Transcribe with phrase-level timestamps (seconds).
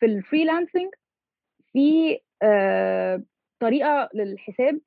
[0.00, 0.88] في ال freelancing
[1.72, 3.22] في آه
[3.60, 4.80] طريقة للحساب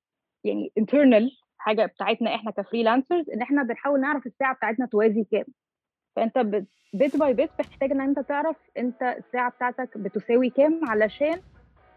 [0.43, 1.23] يعني internal
[1.57, 5.45] حاجة بتاعتنا إحنا ك freelancers إن إحنا بنحاول نعرف الساعة بتاعتنا توازي كام.
[6.15, 6.37] فأنت
[6.93, 11.41] bit by bit محتاج إن أنت تعرف أنت الساعة بتاعتك بتساوي كام علشان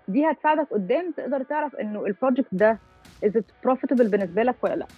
[0.09, 2.83] دي هتساعدك قدام تقدر تعرف إنه ال project ده
[3.27, 4.89] is profitable بالنسبة لك ولا لأ.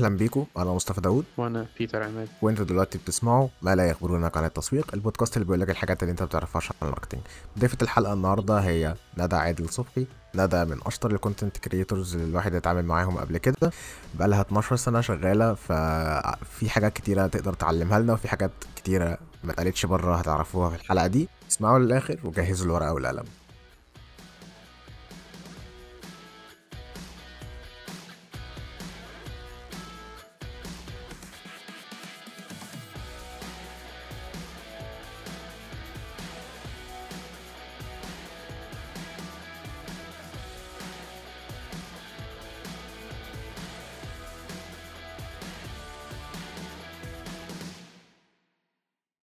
[0.00, 1.24] أهلا بيكم أنا مصطفى داوود.
[1.36, 2.28] وأنا بيتر عماد.
[2.42, 6.20] وأنتوا دلوقتي بتسمعوا ما لا يخبرونك عن التسويق البودكاست اللي بيقول لك الحاجات اللي أنت
[6.22, 7.20] ما بتعرفهاش عن ال marketing
[7.58, 10.06] ضيفة الحلقة النهارده هي ندى عادل صبحي.
[10.34, 13.70] ندى من أشطر ال content creators اللي الواحد اتعامل معاهم قبل كده.
[14.14, 19.52] بقى لها 12 سنة شغالة ففي حاجات كتيرة تقدر تعلمها لنا وفي حاجات كتيرة ما
[19.52, 21.28] اتقالتش بره هتعرفوها في الحلقة دي.
[21.50, 23.24] اسمعوا للآخر وجهزوا الورقة والقلم.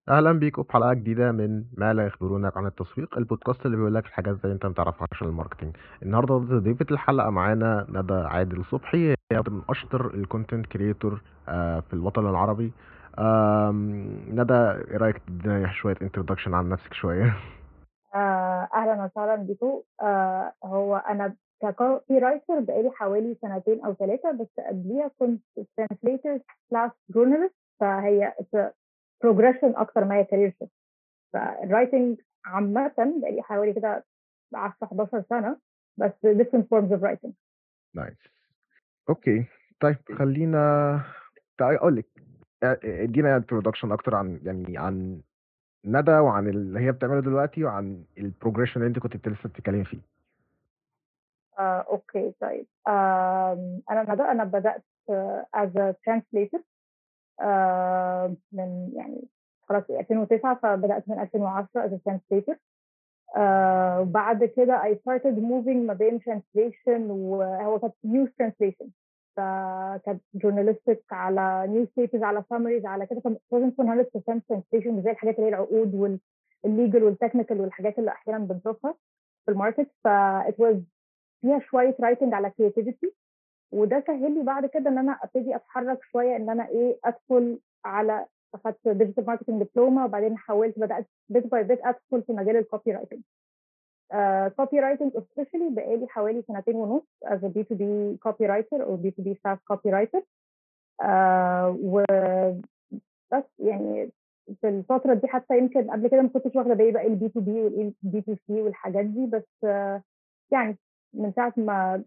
[0.09, 4.06] أهلا بيكم في حلقة جديدة من ما لا يخبرونك عن التسويق البودكاست اللي بيقول لك
[4.06, 9.09] الحاجات اللي أنت ما تعرفهاش عن ال marketing النهارده ضيفة الحلقة معانا ندى عادل صبحي
[9.31, 12.72] هي من أشطر ال content creators آه، في الوطن العربي.
[14.33, 17.33] ندى إيه رأيك تدينا شوية introduction عن نفسك شوية؟
[18.16, 24.66] آه، أهلا وسهلا بيكم آه، هو أنا ك copywriter بقالي حوالي سنتين أو ثلاثة بس
[24.70, 25.42] قبليها كنت
[25.77, 26.39] translator
[26.70, 28.33] slash journalist فهي
[29.23, 30.71] progression أكتر ما هي career shift
[31.33, 34.05] فال writing عامة بقالي حوالي كده
[34.53, 35.58] 10 11 سنة
[35.98, 37.31] بس different forms of writing.
[37.93, 38.17] nice
[39.10, 39.45] okay
[39.80, 41.02] طيب خلينا
[41.58, 42.05] تعالي أقول لك
[42.83, 45.21] ادينا introduction أكتر عن يعني عن
[45.86, 49.99] ندى وعن اللي هي بتعمله دلوقتي وعن ال progression اللي انت كنت لسه بتتكلمي فيه.
[51.59, 56.59] آه، أوكي طيب آه، أنا ندى أنا بدأت آه، as a translator.
[56.59, 56.74] آه،
[58.52, 59.28] من يعني
[59.64, 62.56] خلاص 2009 فبدأت من 2010 as a translator.
[63.38, 68.88] آه، وبعد كده I started moving ما بين translation وهو كانت news translation.
[69.36, 75.46] فكانت journalistic على newspapers على summaries على كده كان wasn't 100% translation زي الحاجات اللي
[75.46, 76.20] هي العقود
[76.64, 78.96] وال legal وال technical والحاجات اللي أحيانا بنشوفها
[79.46, 79.92] في ال market.
[80.04, 80.08] ف
[80.48, 80.78] it was
[81.42, 83.24] فيها شوية writing على creativity.
[83.75, 88.25] وده سهل لي بعد كده إن أنا أبتدي أتحرك شوية إن أنا إيه أدخل على
[88.55, 93.21] أخدت digital marketing دبلومة وبعدين حولت بدأت bit by bit أدخل في مجال ال copywriting
[94.58, 100.21] copywriting officially بقالي حوالي سنتين ونص as B2B copywriter أو B2B staff copywriter
[101.69, 102.03] و
[103.31, 104.09] بس يعني
[104.61, 107.61] في الفترة دي حتى يمكن قبل كده ما كنتش واخدة بالي بقى البي تو بي
[107.61, 110.02] والبي تو سي والحاجات دي بس uh,
[110.52, 110.77] يعني
[111.13, 112.03] من ساعة ما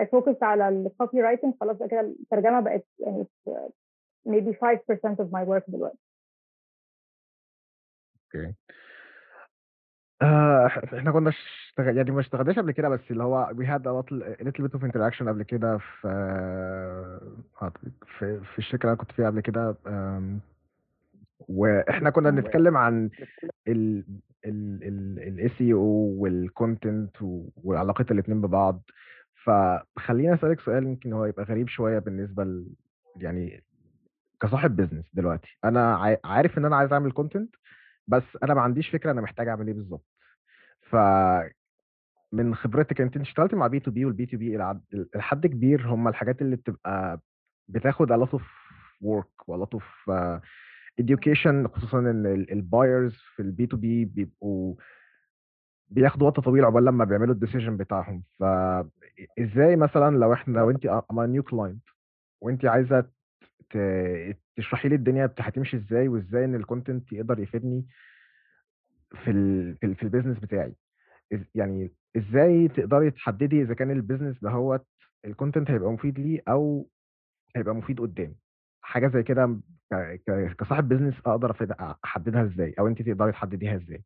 [0.00, 3.26] I focused على ال copywriting خلاص كده الترجمة بقت يعني
[4.28, 5.98] maybe 5% of my work دلوقتي.
[8.34, 8.54] okay.
[10.22, 13.92] آه إحنا كنا اشتغل يعني ما اشتغلناش قبل كده بس اللي هو we had a
[14.02, 16.10] little, a little bit of interaction قبل كده في
[18.18, 19.76] في في الشركة اللي أنا كنت فيها قبل كده
[21.48, 23.10] وإحنا كنا بنتكلم عن
[23.68, 24.04] ال
[24.44, 27.16] ال ال ال SEO وال content
[27.64, 28.82] وعلاقة الاثنين ببعض
[29.46, 32.66] فخليني أسألك سؤال يمكن هو يبقى غريب شوية بالنسبة ل
[33.16, 33.64] يعني
[34.40, 35.58] كصاحب business دلوقتي.
[35.64, 37.54] أنا عارف إن أنا عايز أعمل content
[38.08, 40.06] بس أنا ما عنديش فكرة أنا محتاج أعمل إيه بالظبط.
[40.80, 40.96] ف
[42.32, 44.58] من خبرتك أنت اشتغلت مع بي تو بي والبي تو بي
[45.14, 47.20] لحد كبير هم الحاجات اللي بتبقى
[47.68, 48.42] بتاخد a lot of
[49.04, 50.40] work و a lot of uh,
[51.02, 54.74] education خصوصا إن ال buyers في ال B2B بيبقوا
[55.88, 58.22] بياخدوا وقت طويل عقبال لما بيعملوا ال decision بتاعهم.
[58.40, 61.82] فازاي مثلا لو إحنا لو انت I'm new client
[62.40, 63.06] وانت عايزة
[64.56, 67.86] تشرحي لي الدنيا هتمشي إزاي وإزاي إن ال content يقدر يفيدني
[69.24, 70.74] في ال في, في ال business بتاعي؟
[71.54, 74.86] يعني إزاي تقدري تحددي إذا كان ال business دهوت
[75.24, 76.88] ال content هيبقى مفيد ليه أو
[77.56, 78.34] هيبقى مفيد قدام
[78.82, 79.60] حاجة زي كده
[80.58, 81.56] كصاحب business أقدر
[82.04, 84.04] أحددها إزاي أو انت تقدري تحدديها إزاي؟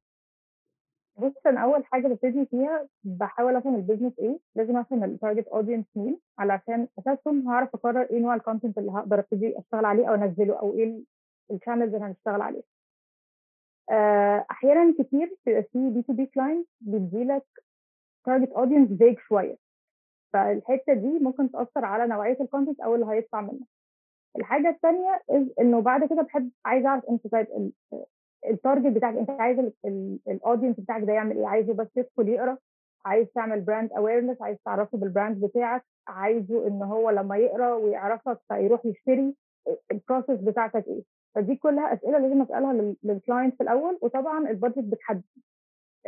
[1.21, 4.39] بص أنا أول حاجة ببتدي فيها بحاول أفهم ال business إيه.
[4.55, 8.93] لازم أفهم ال target audience مين علشان اساسهم هعرف أقرر إيه نوع ال content اللي
[8.93, 11.01] هقدر أبتدي أشتغل عليه أو أنزله أو إيه
[11.51, 12.63] ال channels اللي هنشتغل عليه
[13.91, 17.45] آه، أحيانا كتير بيبقى في B2B client بيديلك
[18.25, 19.57] target audience vague شوية.
[20.33, 23.61] فالحتة دي ممكن تأثر على نوعية ال content أو اللي هيطلع منه
[24.37, 25.23] الحاجة الثانية
[25.61, 27.47] إنه بعد كده بحب عايز أعرف أنت طيب
[28.47, 29.59] ال target بتاعك انت عايز
[30.29, 32.59] ال audience بتاعك ده يعمل إيه؟ عايزه بس يدخل يقرا
[33.05, 38.39] عايز تعمل brand awareness عايز تعرفه بال brand بتاعك عايزه ان هو لما يقرا ويعرفك
[38.49, 39.35] فيروح يشتري
[39.93, 41.03] ال process بتاعتك إيه؟
[41.35, 45.23] فدي كلها أسئلة لازم أسألها لل client في الأول وطبعا ال budget بتحدد.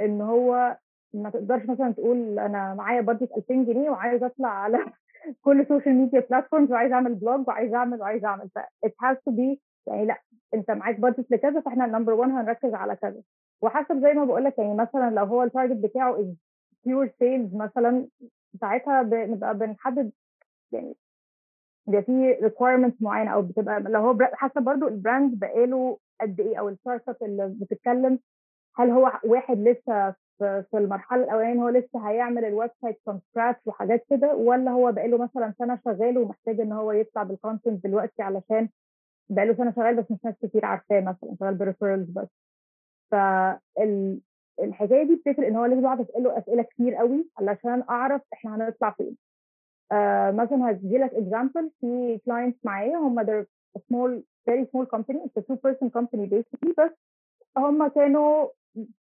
[0.01, 0.77] إن هو
[1.15, 4.79] ما تقدرش مثلا تقول أنا معايا budget 2000 جنيه وعايز أطلع على
[5.45, 9.33] كل social media platforms وعايز أعمل blog وعايز أعمل وعايز أعمل ف it has to
[9.33, 10.23] be يعني لأ
[10.55, 13.23] أنت معاك budget لكذا فإحنا number 1 هنركز على كذا.
[13.63, 16.35] وحسب زي ما بقول لك يعني مثلا لو هو ال target بتاعه
[16.85, 18.07] pure sales مثلا
[18.61, 20.13] ساعتها بنبقى بنحدد
[20.73, 20.95] يعني
[21.87, 26.59] بيبقى في requirements معينة أو بتبقى لو هو حسب برضو ال brand بقاله قد إيه
[26.59, 28.19] أو ال startup اللي بتتكلم
[28.77, 34.05] هل هو واحد لسه في المرحلة الأولانية هو لسه هيعمل ال website from scratch وحاجات
[34.11, 38.69] كده ولا هو بقاله مثلا سنة شغال ومحتاج إن هو يطلع بال content دلوقتي علشان
[39.35, 42.29] بقاله سنة شغال بس مش ناس كتير عارفاه مثلا شغال ب referrals بس.
[43.11, 48.91] فالحكاية دي بتفرق إن هو لازم أقعد أسأله أسئلة كتير قوي علشان أعرف إحنا هنطلع
[48.91, 49.17] فين.
[49.93, 53.45] آه مثلا هدي لك example في clients معايا هم
[53.79, 54.21] small
[54.51, 56.91] very small company it's a two person company basically بس
[57.59, 58.49] هم كانوا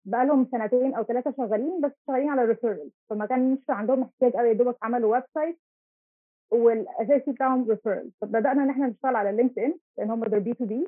[0.04, 4.48] بقى لهم سنتين أو ثلاثة شغالين بس شغالين على referral فما كانش عندهم احتياج قوي
[4.48, 5.58] يا دوبك عملوا website
[6.52, 10.86] والأساسي بتاعهم referral فبدأنا إن إحنا نشتغل على LinkedIn لأن هم ده B2B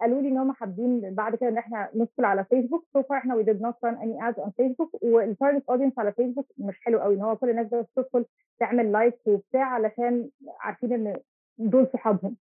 [0.00, 3.34] قالوا لي إن هم حابين بعد كده إن إحنا ندخل على فيسبوك so far إحنا
[3.34, 6.98] we did not run any ads on Facebook وال target audience على فيسبوك مش حلو
[7.00, 7.14] قوي.
[7.14, 8.24] إن هو كل الناس بس تدخل
[8.60, 10.28] تعمل لايك وبتاع علشان
[10.60, 11.16] عارفين إن
[11.58, 12.36] دول صحابهم.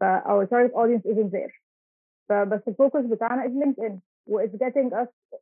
[0.00, 1.60] ف our target audience isn't there.
[2.28, 3.92] فبس ال focus بتاعنا is LinkedIn.
[4.26, 5.38] و it's getting us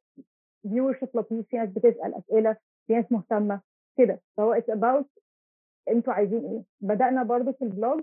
[0.66, 1.46] viewership لطيف.
[1.48, 2.56] في ناس بتسأل أسئلة.
[2.86, 3.60] في ناس مهتمة.
[3.98, 4.20] كده.
[4.36, 5.04] فهو it's about
[5.88, 6.62] أنتوا عايزين إيه.
[6.80, 8.00] بدأنا برضو في ال blog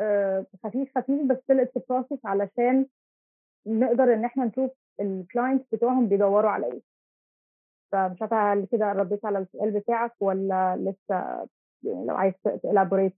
[0.00, 2.86] آه خفيف خفيف بس it's a process علشان
[3.66, 4.70] نقدر ان إحنا نشوف
[5.00, 6.80] ال clients بتوعهم بيدوروا على إيه.
[7.92, 11.48] فمش عارفة هل كده رديت على السؤال بتاعك ولا لسه
[11.82, 13.16] يعني لو عايز to elaborate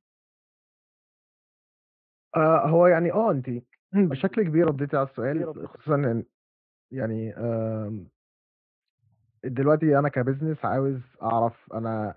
[2.36, 3.50] آه هو يعني آه انت
[4.10, 6.24] بشكل كبير رديتي على السؤال خصوصا إن
[6.92, 7.34] يعني
[9.44, 12.14] دلوقتي أنا ك business عاوز أعرف أنا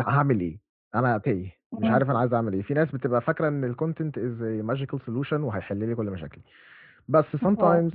[0.00, 0.61] هعمل إيه.
[0.94, 2.62] أنا تايه مش عارف أنا عايز أعمل إيه.
[2.62, 6.42] في ناس بتبقى فاكرة إن ال content is magical solution وهيحل لي كل مشاكلي.
[7.08, 7.94] بس sometimes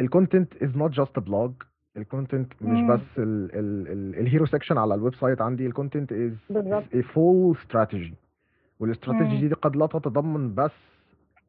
[0.00, 1.52] ال content is not just blog
[1.96, 2.92] ال content مش مم.
[2.94, 5.66] بس ال hero section على ال website عندي.
[5.66, 6.32] ال content is
[6.94, 8.14] a full strategy.
[8.80, 9.48] والاستراتيجي.
[9.48, 10.70] دي قد لا تتضمن بس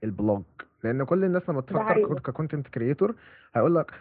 [0.03, 0.43] ال blog
[0.83, 2.15] لأن كل الناس لما تفكر حقيقي.
[2.15, 3.15] ك content creator
[3.55, 3.91] هيقول لك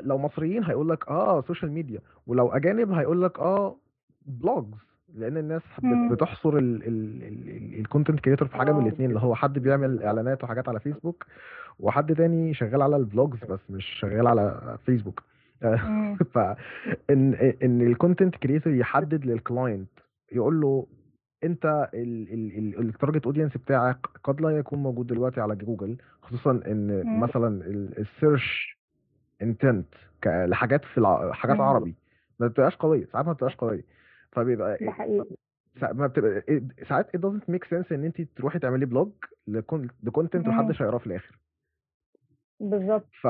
[0.00, 3.76] لو مصريين هيقول لك آه social media ولو أجانب هيقول لك آه
[4.26, 6.08] blogs لأن الناس مم.
[6.08, 8.82] بت- بتحصر ال content creator في حاجة من آه.
[8.88, 11.26] الاثنين اللي هو حد بيعمل إعلانات وحاجات على فيسبوك
[11.80, 15.22] وحد تاني شغال على ال blogs بس مش شغال على فيسبوك
[15.62, 16.16] مم.
[16.16, 19.88] فان ان ال content creator يحدد لل client
[20.32, 20.86] يقول له
[21.44, 27.20] أنت ال target audience بتاعك قد لا يكون موجود دلوقتي على جوجل خصوصا إن مم.
[27.20, 27.62] مثلا
[27.98, 28.78] ال search
[29.42, 29.86] intent
[30.26, 31.32] لحاجات في الع...
[31.32, 31.62] حاجات مم.
[31.62, 31.94] عربي
[32.40, 33.82] ما بتبقاش قوية ساعات ما بتبقاش قوية
[34.36, 35.26] فبيبقى ده حقيقي
[35.80, 39.10] سا- ما بتبقى إيه- ساعات it doesn't make sense إن انت تروحي تعملي blog
[39.48, 40.46] ل content.
[40.48, 41.38] محدش هيقراه في الآخر
[42.60, 43.26] بالظبط ف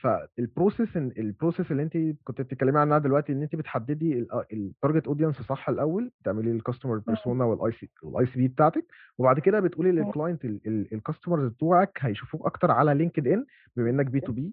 [0.00, 5.06] فال process ال process اللي انت كنت بتتكلمي عنها دلوقتي إن انت بتحددي ال target
[5.06, 8.86] audience صح الأول تعملي ال customer persona وال IC وال ICP بتاعتك
[9.18, 14.52] وبعد كده بتقولي لل client ال customers بتوعك هيشوفوك أكتر على LinkedIn بما إنك B2B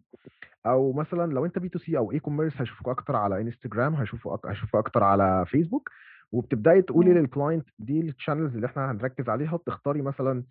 [0.66, 4.46] أو مثلا لو أنت B2C أو e-commerce هيشوفوك أكتر على انستجرام هيشوفوا أك...
[4.46, 5.90] هيشوفوا أكتر على فيسبوك
[6.32, 7.18] وبتبدأي تقولي مم.
[7.18, 10.44] لل client دي ال channels اللي إحنا هنركز عليها وبتختاري مثلا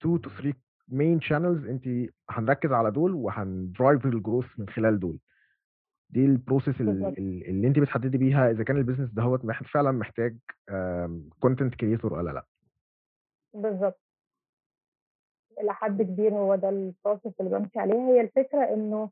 [0.00, 0.54] 2 to 3
[0.90, 5.18] main channels انت هنركز على دول وهن drive ال growth من خلال دول.
[6.10, 6.80] دي ال process.
[6.80, 10.36] اللي انت بتحددي بيها إذا كان ال business دهوت فعلا محتاج
[11.40, 12.44] content creator ولا لأ.
[13.54, 14.00] بالظبط.
[15.60, 19.10] إلى حد كبير هو ده ال process اللي بمشي عليها هي الفكرة إنه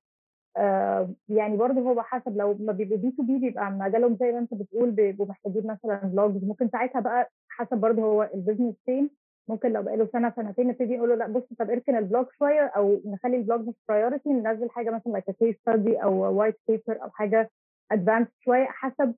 [0.57, 4.91] آه يعني برضه هو حسب لو ما بيبقوا B2B بيبقى مجالهم زي ما أنت بتقول
[4.91, 9.11] بيبقوا محتاجين مثلا blogs ممكن ساعتها بقى حسب برضه هو ال business فين.
[9.49, 12.61] ممكن لو بقاله سنة سنتين نبتدي نقول له لأ بص طب اركن ال blog شوية
[12.67, 17.03] أو نخلي ال blog مش priority ننزل حاجة مثلا like case study أو white paper
[17.03, 17.51] أو حاجة
[17.93, 19.15] advanced شوية حسب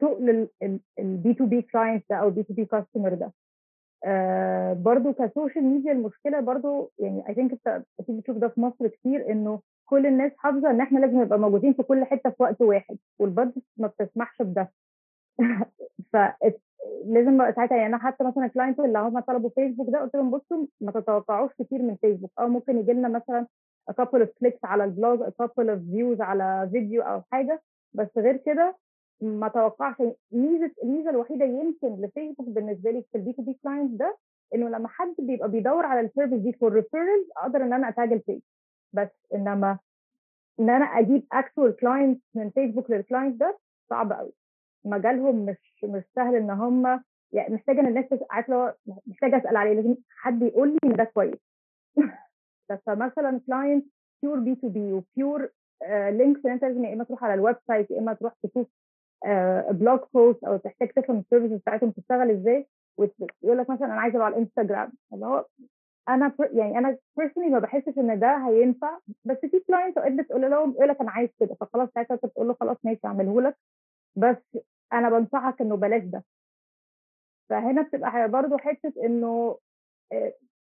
[0.00, 0.48] تقل
[0.98, 3.32] ال B2B client ده أو ال B2B customer ده.
[4.04, 8.60] آه برضو ك social media المشكلة برضو يعني I think انت أكيد بتشوف ده في
[8.60, 12.42] مصر كتير إنه كل الناس حافظة إن إحنا لازم نبقى موجودين في كل حتة في
[12.42, 14.72] وقت واحد وال budget ما بتسمحش بده.
[17.04, 20.14] فلازم بقى ساعتها يعني أنا حتى مثلا ال client اللي هم طلبوا فيسبوك ده قلت
[20.16, 23.46] لهم بصوا ما تتوقعوش كتير من فيسبوك أو ممكن يجي لنا مثلا
[23.90, 27.62] a couple of clicks على ال blog a couple of views على فيديو أو حاجة.
[27.94, 28.76] بس غير كده
[29.20, 29.96] ما توقعش.
[30.32, 34.16] ميزة الميزة الوحيدة يمكن لفيسبوك بالنسبة لي في ال B2B client ده
[34.54, 37.94] إنه لما حد بيبقى بيدور على ال service دي for referrals أقدر إن أنا ا
[37.94, 38.40] tag ال page
[38.92, 39.78] بس إنما
[40.60, 43.58] إن أنا أجيب actual client من فيسبوك لل client ده
[43.90, 44.32] صعب قوي
[44.84, 48.72] مجالهم مش مش سهل إن هم يعني محتاجة إن الناس عارف لو
[49.06, 51.38] محتاجة أسأل عليه لازم حد يقول لي إن ده كويس.
[52.70, 53.86] بس مثلا client
[54.22, 55.48] pure B2B و pure
[56.10, 58.66] لينكس أنت لازم يا إما تروح على ال website يا إما تروح تشوف
[59.70, 64.16] blog post أو تحتاج تفهم ال service بتاعتهم تشتغل إزاي ويقول لك مثلا أنا عايزة
[64.16, 65.46] أبقى على الانستجرام اللي هو
[66.08, 68.98] أنا يعني أنا personally ما بحسش إن ده هينفع.
[69.24, 72.48] بس في client أوقات بتقول لهم يقول لك أنا عايز كده فخلاص ساعتها أنت بتقول
[72.48, 73.56] له خلاص ماشي اعمله لك.
[74.16, 74.58] بس
[74.92, 76.24] أنا بنصحك إنه بلاش ده.
[77.48, 79.58] فهنا بتبقى برضه حتة إنه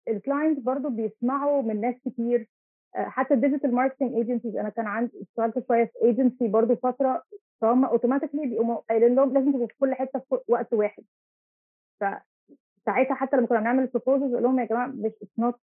[0.08, 2.50] ال client برضه بيسمعوا من ناس كتير.
[2.96, 7.24] حتى ال digital marketing agencies أنا كان عندي اشتغلت شوية في ايجنسي برضه فترة
[7.62, 11.04] فهم automatically بيقوموا قايلين لهم لازم تبقوا في كل حتة في وقت واحد.
[12.00, 15.60] فساعتها حتى لما كنا بنعمل proposals أقول لهم يا جماعة مش it's not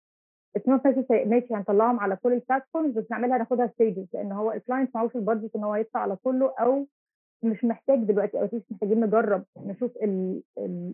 [0.57, 4.59] it's not ماشي هنطلعهم على كل ال platforms بس نعملها ناخدها stages لأن هو ال
[4.59, 6.87] client معهوش ال budget إن هو يدفع على كله أو
[7.43, 9.97] مش محتاج دلوقتي أو مش محتاجين نجرب نشوف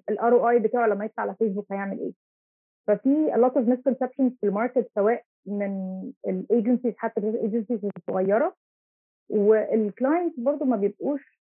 [0.08, 2.12] ال ROI بتاعه لما يطلع على فيسبوك هيعمل إيه.
[2.86, 7.80] ففي a lot of misconceptions في ال market سواء من ال agencies حتى ال agencies
[7.96, 8.54] الصغيرة.
[9.30, 11.40] وال clients برضو ما بيبقوش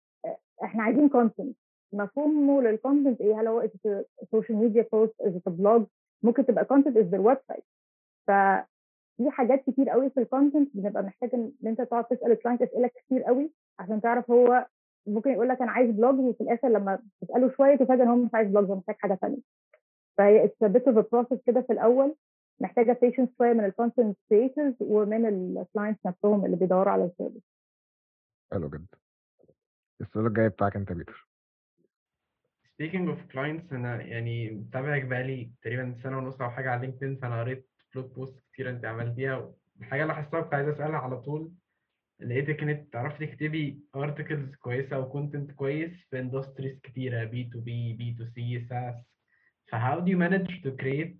[0.63, 1.55] إحنا عايزين content
[1.93, 3.67] مفهومه لل content إيه؟ هل هو
[4.31, 5.85] social media posts بلوج
[6.23, 7.63] ممكن تبقى content as website
[8.27, 12.61] ففي حاجات كتير قوي في ال content بنبقى محتاج إن أنت تقعد تسأل ال client
[12.61, 14.67] أسئلة كتير قوي عشان تعرف هو
[15.07, 18.29] ممكن يقول لك أنا عايز blog وفي الآخر لما تساله شوية تفاجئ إن هو مش
[18.33, 19.37] عايز blog هو محتاج حاجة ثانية
[20.17, 22.15] فهي it's bit of process كده في الأول
[22.59, 27.10] محتاجة patience شوية من ال content creators ومن ال clients نفسهم اللي بيدوروا على ال
[27.10, 27.43] service
[28.51, 28.97] حلو جدا.
[30.01, 31.27] السؤال الجاي بتاعك أنت بيتر.
[32.65, 37.39] Speaking of clients أنا يعني متابعك بقالي تقريبا سنة ونص أو حاجة على LinkedIn فأنا
[37.41, 39.53] قريت blog posts كتير أنت عملتيها.
[39.79, 41.51] الحاجة اللي لاحظتها كنت عايز أسألها على طول.
[42.23, 48.95] لقيتك إنك تعرفي تكتبي articles كويسة و content كويس في industries كتيرة B2B B2C SaaS
[49.71, 51.17] ف how do you manage to create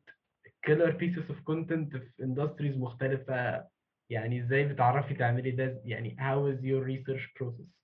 [0.68, 3.68] killer pieces of content في industries مختلفة؟
[4.10, 7.84] يعني إزاي بتعرفي تعملي ده؟ يعني how is your research process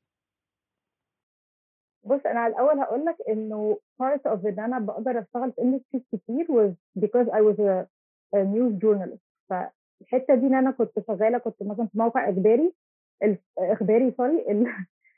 [2.03, 6.17] بص أنا على الأول هقول لك إنه part of إن أنا بقدر أشتغل في industries
[6.17, 7.87] كتير was because I was a,
[8.37, 9.21] a news journalist.
[9.49, 12.73] فالحته دي إن أنا كنت شغالة كنت مثلا في موقع اخباري
[13.57, 14.45] إخباري سوري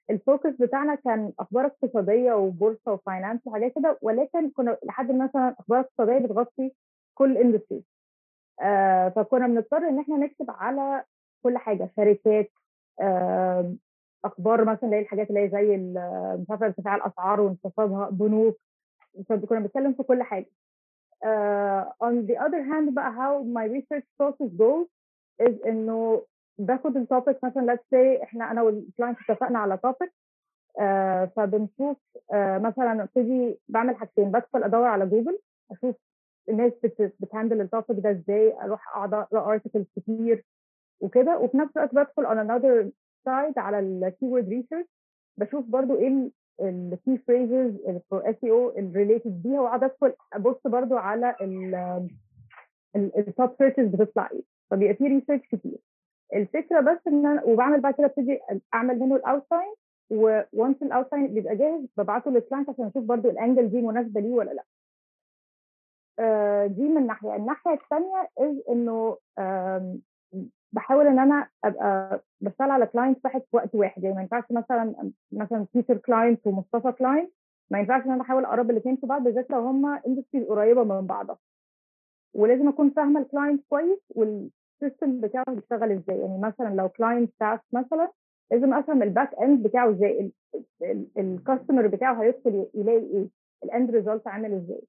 [0.09, 5.55] ال focus بتاعنا كان أخبار اقتصادية وبورصة و finance وحاجات كده ولكن كنا لحد مثلا
[5.59, 6.71] أخبار اقتصادية بتغطي
[7.13, 7.83] كل industry
[8.61, 11.03] آه فكنا بنضطر إن إحنا نكتب على
[11.43, 12.51] كل حاجة شركات
[13.01, 13.75] آه
[14.25, 15.77] أخبار مثلا اللي هي الحاجات اللي هي زي
[16.41, 18.59] مش عارفة ارتفاع الأسعار وانخفاضها بنوك
[19.29, 20.49] فكنا بنتكلم في كل حاجة.
[21.25, 24.87] uh, on the other hand بقى how my research process goes
[25.41, 26.25] is إنه
[26.57, 30.11] باخد ال topic مثلا let's say إحنا أنا وال client اتفقنا على topic
[30.79, 31.97] uh, فبنشوف
[32.31, 35.39] uh, مثلا ابتدي بعمل حاجتين بدخل أدور على جوجل
[35.71, 35.95] أشوف
[36.49, 40.45] الناس بت, بت handle ال topic ده إزاي أروح أقعد أقرأ articles كتير
[41.01, 42.91] وكده وفي نفس الوقت بدخل on another
[43.29, 44.85] side على ال keyword research
[45.37, 46.29] بشوف برضو إيه
[46.61, 47.77] ال key phrases
[48.09, 51.35] for us أو ال related بيها وأقعد أدخل أبص برضو على
[52.95, 54.41] ال top searches بتطلع إيه.
[54.71, 55.77] فبيبقى في research كتير.
[56.35, 58.39] الفكرة بس إن أنا وبعمل بعد كده ابتدي
[58.73, 59.73] أعمل منه ال outline
[60.09, 63.81] و once ال outline بيبقى جاهز ببعته لل client عشان أشوف برضو ال angle دي
[63.81, 64.63] مناسبة ليه ولا لأ.
[66.19, 67.35] آه دي من ناحية.
[67.35, 69.17] الناحية الثانية is إنه
[70.73, 74.03] بحاول إن أنا أبقى بشتغل على client واحد في وقت واحد.
[74.03, 77.31] يعني ما ينفعش مثلا مثلا بيتر client ومصطفى client
[77.71, 81.07] ما ينفعش إن أنا أحاول أقرب الاثنين في بعض بالذات لو هم industries قريبة من
[81.07, 81.37] بعضها
[82.35, 83.99] ولازم أكون فاهمة ال client كويس
[84.81, 88.11] وال system بتاعه بيشتغل إزاي؟ يعني مثلا لو client SaaS مثلا
[88.51, 90.31] لازم أفهم ال back end بتاعه إزاي
[91.17, 93.27] ال customer بتاعه هيدخل يلاقي إيه
[93.63, 94.83] ال end result عامل إزاي.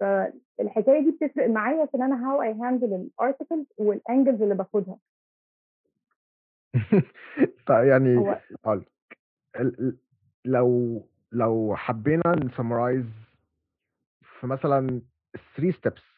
[0.00, 4.54] فالحكايه دي بتفرق معايا في إن أنا how I handle ال articles وال angles اللي
[4.54, 4.96] باخدها.
[7.66, 8.84] طيب يعني هقول
[10.44, 13.06] لو لو حبينا ن summarize
[14.22, 15.00] في مثلا
[15.56, 16.13] 3 steps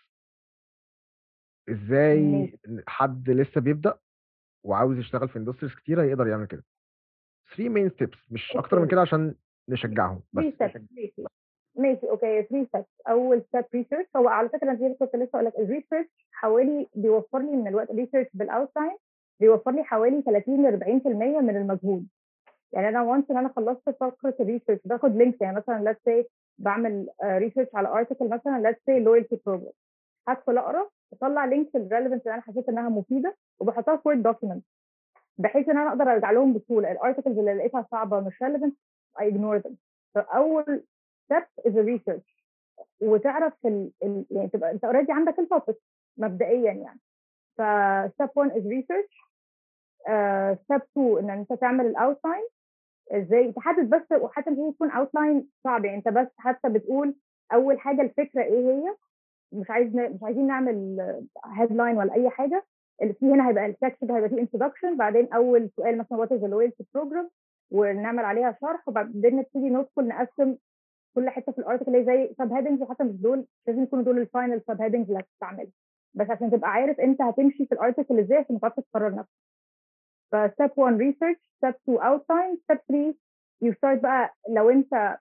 [1.71, 3.99] إزاي حد لسه بيبدأ
[4.65, 6.65] وعاوز يشتغل في industries كتيرة يقدر يعمل كده.
[7.57, 9.35] 3 main steps مش أكتر من كده عشان
[9.69, 10.45] نشجعهم بس.
[10.45, 11.27] 3 steps
[11.77, 12.11] ماشي.
[12.11, 13.11] okay 3 steps.
[13.11, 16.89] أول step research هو على فكرة زي ما كنت لسه أقول لك ال research حوالي
[16.95, 18.97] بيوفر لي من الوقت research بال outline
[19.41, 22.07] بيوفر لي حوالي 30 ل 40% من المجهود.
[22.73, 26.27] يعني أنا once إن أنا خلصت فقرة ال research باخد links يعني مثلا let's say
[26.59, 29.73] بعمل research على article مثلا let's say loyalty program
[30.29, 34.65] هدخل أقرأ اطلع links ال relevant اللي أنا حسيت إنها مفيدة وبحطها في Word document
[35.39, 36.93] بحيث إن أنا أقدر أرجع لهم بسهولة.
[36.93, 38.73] ال articles اللي لقيتها صعبة مش relevant
[39.21, 39.73] I ignore them.
[40.15, 40.85] فأول
[41.69, 42.43] is a research.
[43.01, 43.91] وتعرف ال...
[44.03, 44.25] ال...
[44.31, 45.77] يعني تبقى أنت already عندك ال topic
[46.17, 47.01] مبدئيا يعني.
[47.57, 47.63] ف
[48.23, 49.13] step 1 is research.
[50.09, 52.45] uh, step 2 إن أنت تعمل ال outline
[53.13, 55.85] إزاي؟ تحدد بس وحتى مش يكون outline صعب.
[55.85, 57.15] يعني أنت بس حتى بتقول
[57.53, 58.95] أول حاجة الفكرة إيه هي؟
[59.53, 59.97] مش عايز.
[59.97, 61.01] مش عايزين نعمل
[61.45, 62.65] headline ولا أي حاجة
[63.03, 66.45] اللي فيه هنا هيبقى ال section هيبقى فيه introduction بعدين أول سؤال مثلا what is
[66.45, 67.31] loyalty program
[67.71, 70.57] ونعمل عليها شرح وبعدين نبتدي ندخل نقسم
[71.15, 74.63] كل حتة في ال article اللي زي subheadings وحتى مش دول لازم يكونوا دول ال
[74.69, 75.71] final subheadings اللي هتستعملها
[76.15, 79.31] بس عشان تبقى عارف أنت هتمشي في ال article إزاي عشان تعرف تقرر نفسك
[80.33, 83.15] ف step 1 research step 2 outline step 3
[83.63, 85.19] you start بقى لو أنت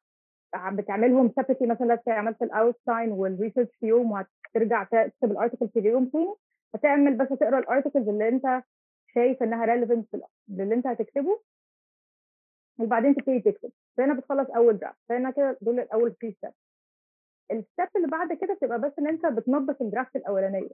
[0.72, 5.80] بتعملهم separately مثلا عملت ال outline وال research في يوم وهترجع تكتب ال article في
[5.80, 6.34] يوم تاني
[6.76, 8.64] هتعمل بس تقرا ال articles اللي انت
[9.08, 10.08] شايف إنها relevant
[10.50, 11.42] للي انت هتكتبه.
[12.80, 13.72] وبعدين تبتدي تكتب.
[13.98, 16.52] فهنا بتخلص أول draft فهنا كده دول الأول 3 step
[17.52, 20.70] ال step اللي بعد كده بتبقى بس إن انت بتنظف ال draft الأولانية.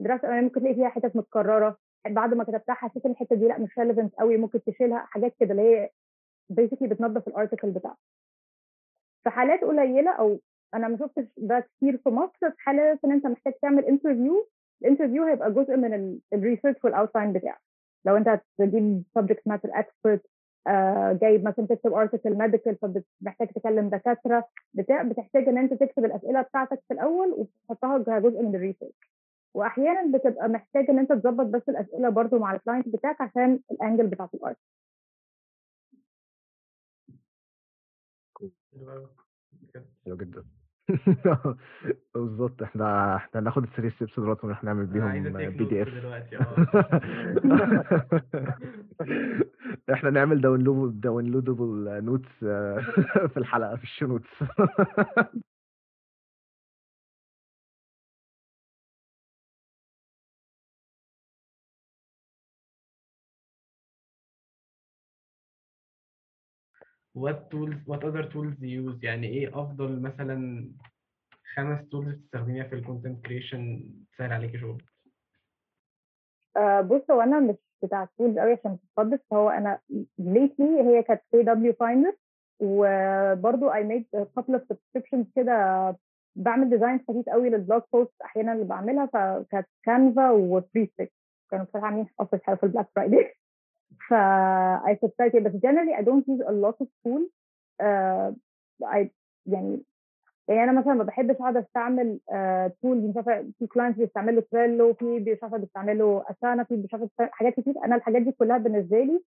[0.00, 1.76] ال draft الأولانية ممكن تلاقي فيها حتت متكررة.
[2.08, 5.50] بعد ما كتبتها حسيت إن الحتة دي لأ مش relevant قوي ممكن تشيلها حاجات كده
[5.50, 5.90] اللي هي
[6.50, 7.96] basically بتنظف ال article بتاعك
[9.26, 10.40] في حالات قليلة أو
[10.74, 14.48] أنا ما شفتش ده كتير في مصر في حالات إن أنت محتاج تعمل interview
[14.82, 17.60] ال interview هيبقى جزء من ال research وال outline بتاعك.
[18.04, 18.28] لو أنت
[18.60, 20.22] هتجيب subject matter expert
[21.22, 26.82] جايب مثلا تكتب article medical فمحتاج تكلم دكاترة بتاع بتحتاج إن أنت تكتب الأسئلة بتاعتك
[26.88, 29.10] في الأول وتحطها كجزء من ال research
[29.54, 33.76] واحيانا بتبقى محتاج إن أنت تظبط بس الأسئلة برضو مع ال client بتاعك عشان ال
[33.76, 34.60] angle بتاعت ال article
[40.06, 40.44] حلو جدا.
[42.14, 45.88] بالظبط إحنا إحنا هناخد ال three steps دلوقتي ونروح نعمل بيهم PDF.
[45.88, 47.00] دلوقتي آه.
[49.92, 52.28] إحنا نعمل download downloadable notes
[53.32, 54.28] في الحلقة في ال show notes
[67.16, 69.04] what tools what other tools you use?
[69.04, 70.68] يعني إيه أفضل مثلا
[71.54, 74.82] خمس tools بتستخدميها في ال content creation تسهل عليكي شغل
[76.56, 79.80] آه بص هو أنا مش بتاع tools قوي عشان تتفضل فهو أنا
[80.18, 82.16] lately هي كانت KWFinder
[82.60, 85.96] وبرضه I made couple of subscriptions كده
[86.36, 91.12] بعمل design خفيف قوي لل blog post أحيانا اللي بعملها فكانت Canva وبريستيك
[91.50, 93.34] كانوا بصراحة عاملين offers حلوة في ال Black Friday
[94.08, 94.14] ف
[94.90, 97.28] I subscribed بس generally I don't use a lot of tools
[97.82, 98.32] uh,
[98.84, 99.08] I
[99.46, 99.82] يعني
[100.48, 102.20] يعني أنا مثلا ما بحبش أقعد أستعمل
[102.82, 107.10] tool مش عارفة في clients بيستعملوا Trello في مش عارفة بيستعملوا Asana في مش عارفة
[107.18, 107.74] حاجات كتير.
[107.84, 109.20] أنا الحاجات دي كلها بالنسبة لي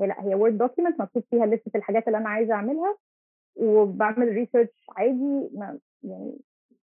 [0.00, 2.96] هي لأ هي Word document مكتوب فيها لسته الحاجات اللي أنا عايزة أعملها
[3.56, 5.50] وبعمل research عادي.
[5.54, 6.38] ما يعني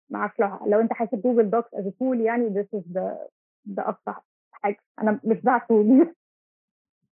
[0.09, 3.29] ما أعرفش لو, لو أنت حاسب Google Docs is tool يعني this is the
[3.65, 4.19] ده اقصى
[4.51, 4.77] حاجة.
[5.01, 6.15] أنا مش بتاع تول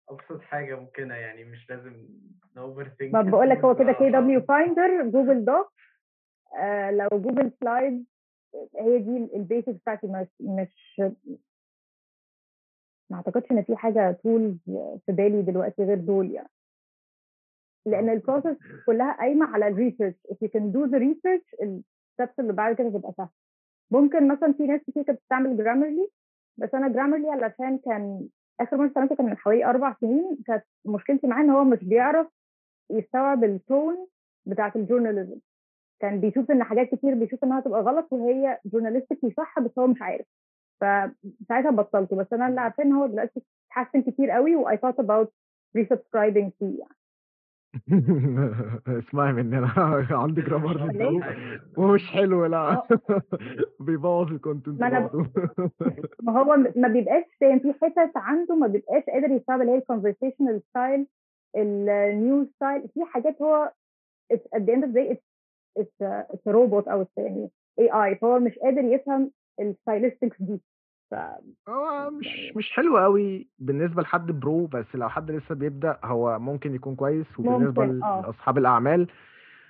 [0.09, 2.07] أبسط حاجة ممكنة يعني مش لازم
[2.57, 5.73] overthink ما بقول لك هو كده كي دبليو فايندر جوجل دوكس
[6.59, 8.05] آه لو Google Slide
[8.79, 11.01] هي دي ال basics بتاعتي مش مش
[13.09, 14.57] ما أعتقدش إن في حاجة tools
[15.05, 16.49] في بالي دلوقتي غير دول يعني.
[17.85, 21.76] لأن ال process كلها قايمة على ال research if you can do the research ال
[21.76, 23.29] steps اللي بعد كده تبقى سهله
[23.91, 26.07] ممكن مثلا في ناس كتير كانت بتستعمل Grammarly
[26.57, 28.27] بس أنا Grammarly علشان كان
[28.61, 30.37] آخر مرة استعملته كان من حوالي أربع سنين.
[30.47, 32.27] كانت مشكلتي معاه إن هو مش بيعرف
[32.91, 34.07] يستوعب ال tone
[34.45, 35.39] بتاعت ال journalism
[35.99, 40.01] كان بيشوف إن حاجات كتير بيشوف إنها تبقى غلط وهي journalistically صح بس هو مش
[40.01, 40.25] عارف.
[40.81, 45.05] فساعتها بطلته بس أنا اللي عارفه إن هو دلوقتي اتحسن كتير قوي و I thought
[45.05, 45.27] about
[45.77, 46.95] resubscribing فيه يعني.
[48.99, 49.67] اسمعي مني أنا
[50.23, 51.35] عندي Grammarly
[51.77, 52.83] ومش حلو لا.
[53.79, 55.25] بيبوظ ال content ما برضه.
[56.23, 59.83] ما هو ما بيبقاش فاهم في حتت عنده ما بيبقاش قادر يستوعب اللي هي ال
[59.83, 61.07] conversational style
[61.57, 63.71] ال news style في حاجات هو
[64.33, 65.23] it's- at the end of the day it's
[65.79, 67.49] it's a, it's a robot أو يعني
[67.81, 70.61] AI فهو مش قادر يفهم ال stylistics دي.
[71.13, 76.39] ف هو مش مش حلو قوي بالنسبة لحد pro بس لو حد لسه بيبدأ هو
[76.39, 78.21] ممكن يكون كويس وبالنسبة آه.
[78.21, 79.07] لأصحاب الأعمال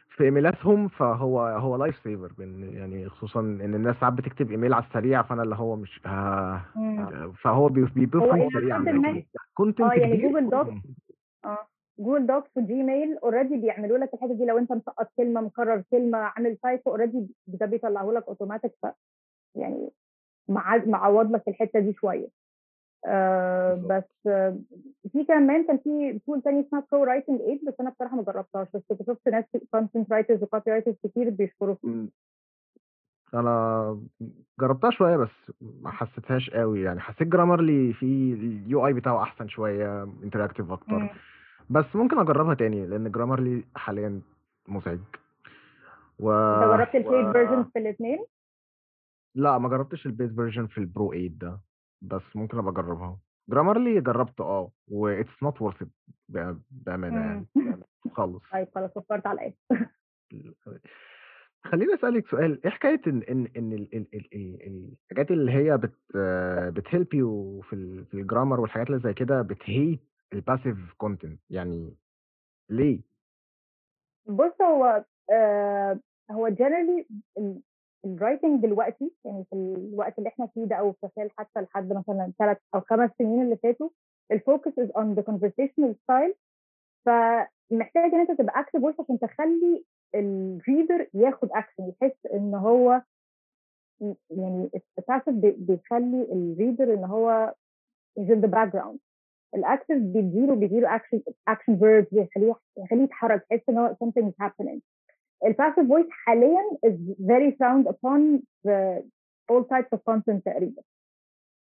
[0.09, 2.31] في إيميلاتهم فهو هو life saver
[2.73, 6.61] يعني خصوصا إن الناس ساعات بتكتب إيميل على السريع فأنا اللي هو مش آه.
[7.41, 10.67] فهو بي- هو بي perform إلى سريع حد ما- content آه يعني Google Doc
[11.45, 11.67] آه
[11.99, 16.17] Google Docs و Gmail already بيعملوا لك الحته دي لو أنت مسقط كلمة مكرر كلمة
[16.17, 18.87] عامل typo already ده بيطلعه لك اوتوماتيك ف
[19.55, 19.89] يعني
[20.47, 22.27] معوض لك الحتة دي شوية
[23.05, 23.73] آه.
[23.89, 24.57] بس آه
[25.11, 29.07] في كمان كان في tool تاني اسمها ProWritingAid بس أنا بصراحة ما جربتهاش بس كنت
[29.07, 32.09] شفت ناس content writers و copywriters كتير بيشكروا فيها مم.
[33.33, 33.99] أنا
[34.59, 40.03] جربتها شوية بس ما حسيتهاش قوي يعني حسيت Grammarly في ال UI بتاعه أحسن شوية
[40.03, 40.73] interactive مم.
[40.73, 41.15] أكتر
[41.69, 44.21] بس ممكن أجربها تاني لأن Grammarly حاليا
[44.67, 44.99] مزعج
[46.19, 48.25] و أنت جربت ال paid version في الاثنين
[49.35, 51.59] لا ما جربتش ال paid version في ال ProWritingAid ده
[52.01, 53.19] بس ممكن أبقى أجربها.
[53.49, 55.83] Grammarly جربت آه و it's not worth
[56.69, 57.45] بأمانة يعني
[58.15, 58.43] خالص.
[58.51, 59.55] طيب خلاص فكرت على إيه؟
[61.63, 62.63] خليني أسألك سؤال.
[62.65, 65.93] إيه حكاية إن إن إن ال- ال- ال- ال- الحاجات اللي هي بت
[66.77, 69.99] بت help you في ال- في ال grammar والحاجات اللي زي كده بت hate
[70.33, 71.95] ال passive content يعني
[72.69, 73.01] ليه؟
[74.25, 75.99] بص هو آه
[76.31, 77.07] هو generally
[78.05, 81.93] ال writing دلوقتي يعني في الوقت اللي إحنا فيه ده أو في خلال حتى لحد
[81.93, 83.89] مثلا ثلاث أو خمس سنين اللي فاتوا
[84.31, 86.33] ال focus is on the conversational style
[87.05, 89.83] فمحتاج إن أنت تبقى active voice عشان تخلي
[90.15, 93.01] ال reader ياخد اكشن يحس إن هو
[94.29, 97.53] يعني ال passive بيخلي ال reader إن هو
[98.19, 98.97] is in the background.
[99.55, 104.33] ال active بيديله بيديله action action verbs بيخليه يخليه يتحرك يحس إن هو something is
[104.45, 104.79] happening.
[105.45, 109.03] ال passive voice حاليا is very frowned upon the
[109.51, 110.81] all types of content تقريبا.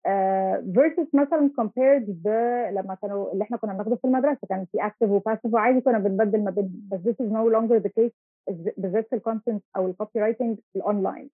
[0.08, 2.28] uh, versus مثلا compared ب
[2.72, 5.98] لما كانوا اللي إحنا كنا بناخده في المدرسة كان في active و passive وعادي كنا
[5.98, 8.12] بنبدل ما بين بس this is no longer the case
[8.76, 11.30] بالذات في ال content أو ال copywriting ال online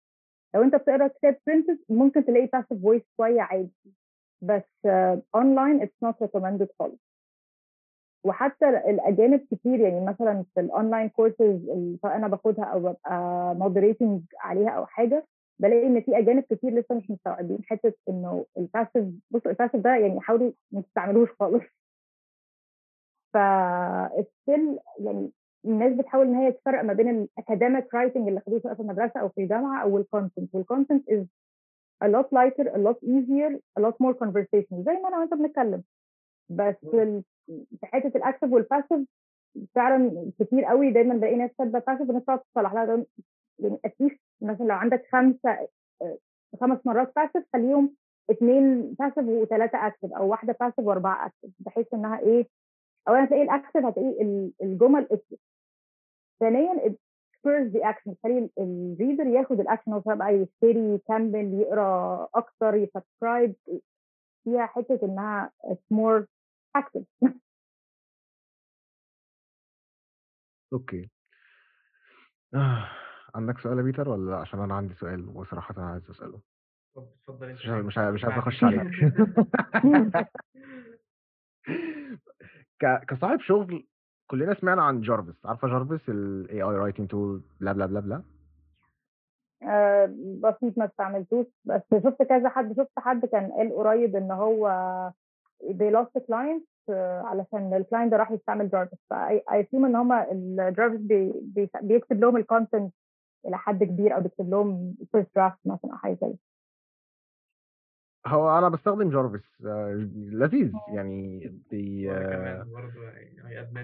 [0.56, 3.72] لو أنت بتقرأ كتاب printed ممكن تلاقي passive voice شوية عادي
[4.42, 4.86] بس
[5.36, 7.13] online it's not recommended خالص.
[8.24, 14.22] وحتى الأجانب كتير يعني مثلا في ال online courses اللي أنا باخدها أو ببقى moderating
[14.40, 15.26] عليها أو حاجة
[15.60, 19.82] بلاقي إن في أجانب كتير لسه مش مستوعبين حتة إنه ال passive بص ال passive
[19.82, 21.64] ده يعني حاولوا ما تستعملوش خالص.
[23.34, 23.36] ف
[24.48, 25.32] يعني
[25.66, 29.20] الناس بتحاول إن هي تفرق ما بين ال academic writing اللي خدوه سواء في المدرسة
[29.20, 31.26] أو في الجامعة أو ال content وال content is
[32.04, 35.84] a lot lighter a lot easier a lot more conversational زي ما أنا وأنت بنتكلم.
[36.50, 36.76] بس
[37.80, 39.08] في حتة ال active وال passive
[39.76, 43.06] فعلا كتير قوي دايما بلاقي ناس كاتبه passive وناس تقعد تصلح لها
[43.60, 45.68] يعني at least مثلا لو عندك خمسة
[46.02, 46.18] آه،
[46.62, 47.96] خمس مرات passive خليهم
[48.32, 52.48] اثنين passive وثلاثه active أو واحدة passive وأربعة active بحيث إنها إيه
[53.08, 55.38] اولا هتلاقي ال active هتلاقي ال- الجمل active
[56.40, 56.96] ثانيا
[57.38, 62.76] spurs the action تخلي ال reader ياخد الاكشن هو سواء بقى يشتري يكمل يقرأ أكتر
[62.76, 63.56] ي subscribe
[64.44, 66.26] فيها حتة إنها it's more
[66.78, 67.06] active.
[70.74, 71.10] okay.
[72.54, 72.90] آه.
[73.36, 76.42] عندك سؤال يا بيتر ولا لأ؟ عشان أنا عندي سؤال وصراحه أنا عايز أسأله.
[76.96, 78.38] طب اتفضل أنت مش عايز- مش عايز- مش عايز.
[78.38, 78.82] أخش عليك
[82.80, 83.88] ك- كصاحب شغل
[84.28, 88.24] كلنا سمعنا عن جارفيس عارفة جارفيس ال AI writing tool بلا بلا بلا بلا.
[90.16, 91.46] بسيط ما استعملتوش.
[91.66, 94.70] بس شفت كذا حد شفت حد كان قال قريب إن هو
[95.64, 99.86] they lost the client آه، علشان ال client ده راح يستعمل جارفيس ف I assume
[99.86, 102.94] إن هما الجارفيس بي بي بيكتب لهم ال content
[103.48, 106.36] إلى حد كبير أو بيكتب لهم first draft مثلا أو حاجة كده.
[108.28, 113.04] هو أنا بستخدم جارفيس آه، لذيذ يعني بي آه، برضه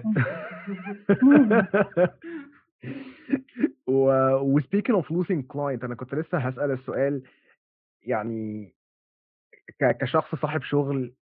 [3.86, 7.22] و speaking of losing client أنا كنت لسه هسأل السؤال
[8.02, 8.72] يعني
[9.80, 11.12] ك- كشخص صاحب شغل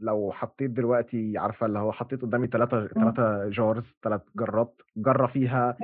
[0.00, 5.76] لو حطيت دلوقتي عارفة اللي هو حطيت قدامي ثلاثة ثلاثة jars ثلاث جرات جرة فيها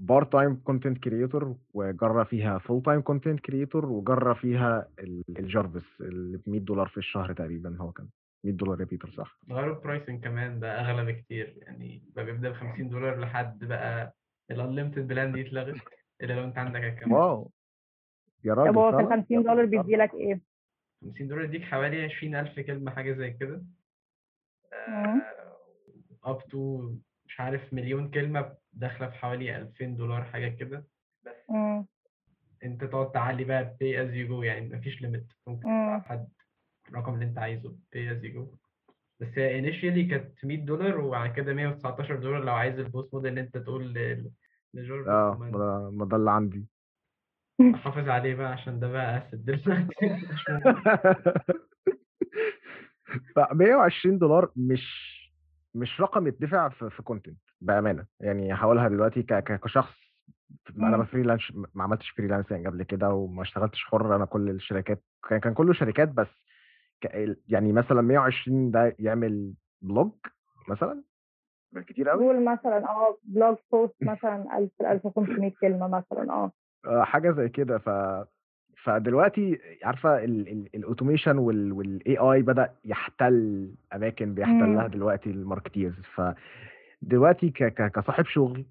[0.00, 6.36] part time content creator وجرة فيها full time content creator وجرة فيها ال- الجارفيس اللي
[6.38, 8.08] ب 100 دولار في الشهر تقريبا هو كان.
[8.46, 12.50] 100 دولار يا بيتر صح غيروا ال pricing كمان بقى أغلى بكتير يعني بقى بيبدأ
[12.50, 14.14] ب 50 دولار لحد بقى
[14.50, 15.76] ال unlimited plan دي اتلغت
[16.22, 17.50] إلا لو أنت عندك account واو
[18.44, 20.40] يا راجل طب هو في ال فعلا 50 دولار بيدي لك إيه؟
[21.02, 23.62] 50 دولار يديك حوالي 20000 كلمة حاجة زي كده.
[26.24, 26.92] up to
[27.26, 30.86] مش عارف مليون كلمة داخلة في حوالي 2000 دولار حاجة كده
[31.26, 31.86] بس مم.
[32.64, 36.02] أنت تقعد تعلي بقى pay as you go يعني مفيش limit ممكن مم.
[36.88, 38.56] الرقم اللي انت عايزه pay as you go
[39.20, 43.26] بس هي initially كانت 100 دولار وبعد كده 119 دولار لو عايز ال boss mode
[43.26, 44.30] اللي انت تقول ل-
[44.74, 46.66] لجارفيس آه ما ده- ما اللي عندي
[47.74, 49.94] احافظ عليه بقى عشان ده بقى asset دلوقتي
[50.32, 50.82] مش ممكن.
[53.34, 55.16] ف 120 دولار مش
[55.74, 59.94] مش رقم يدفع في, في content بأمانة يعني هقولها دلوقتي كشخص
[60.78, 61.04] أنا مم.
[61.04, 61.40] freelance
[61.74, 66.08] ما عملتش freelancing قبل كده وما اشتغلتش حر أنا كل الشركات كان كان كله شركات
[66.08, 66.26] بس
[67.48, 69.52] يعني مثلا 120 ده يعمل
[69.82, 70.10] blog
[70.68, 71.02] مثلا؟
[71.72, 76.52] بالكتير قوي قول مثلا آه blog post مثلا 1000 1500 كلمة مثلا آه.
[76.86, 77.78] آه، حاجة زي كده.
[77.78, 77.90] ف
[78.84, 84.86] فدلوقتي عارفة ال automation وال AI بدأ يحتل أماكن بيحتلها مم.
[84.88, 85.94] دلوقتي ال marketers.
[87.02, 87.62] فدلوقتي ك...
[87.64, 87.92] ك...
[87.92, 88.64] كصاحب شغل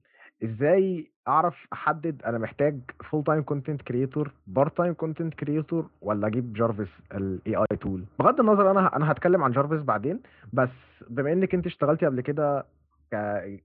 [0.44, 6.54] إزاي أعرف أحدد أنا محتاج full time content creator part time content creator ولا أجيب
[6.54, 10.20] جارفيس ال AI tool بغض النظر أنا أنا هتكلم عن جارفيس بعدين
[10.54, 10.70] بس
[11.10, 12.66] بما إنك أنت اشتغلتي قبل كده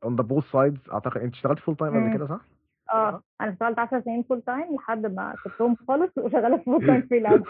[0.05, 2.15] on the both sides أعتقد أنت اشتغلتي full time قبل مم.
[2.15, 2.41] كده صح؟
[2.93, 3.23] آه.
[3.41, 7.43] أنا اشتغلت 10 سنين full time لحد ما سبتهم خالص وشغالة full time freelance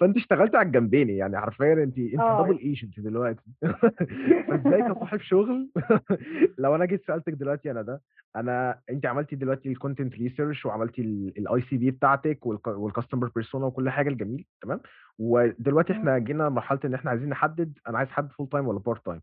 [0.00, 2.44] فأنت اشتغلت على الجنبين يعني حرفيا انت أنت.
[2.44, 3.42] double agent دلوقتي.
[4.48, 5.70] فإزاي كصاحب شغل؟
[6.58, 8.00] لو أنا جيت سألتك دلوقتي أنا ده
[8.36, 11.02] أنا أنت عملتي دلوقتي ال content research وعملتي
[11.38, 14.80] ال ICP بتاعتك وال customer persona وكل حاجة الجميل تمام؟
[15.18, 19.06] ودلوقتي إحنا جينا لمرحله إن إحنا عايزين نحدد أنا عايز حد full time ولا part
[19.06, 19.20] time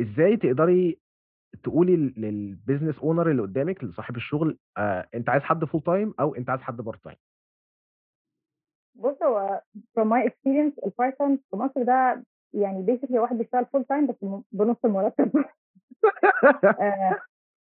[0.00, 0.98] إزاي تقدري
[1.62, 6.34] تقولي لل business owner اللي قدامك لصاحب الشغل آه أنت عايز حد full time أو
[6.34, 7.16] أنت عايز حد بارت تايم
[8.94, 9.62] بص هو
[9.98, 14.06] from my experience ال part time في مصر ده يعني basically واحد بيشتغل full time
[14.06, 14.14] بس
[14.52, 15.44] بنص المرتب.
[16.80, 17.20] آه،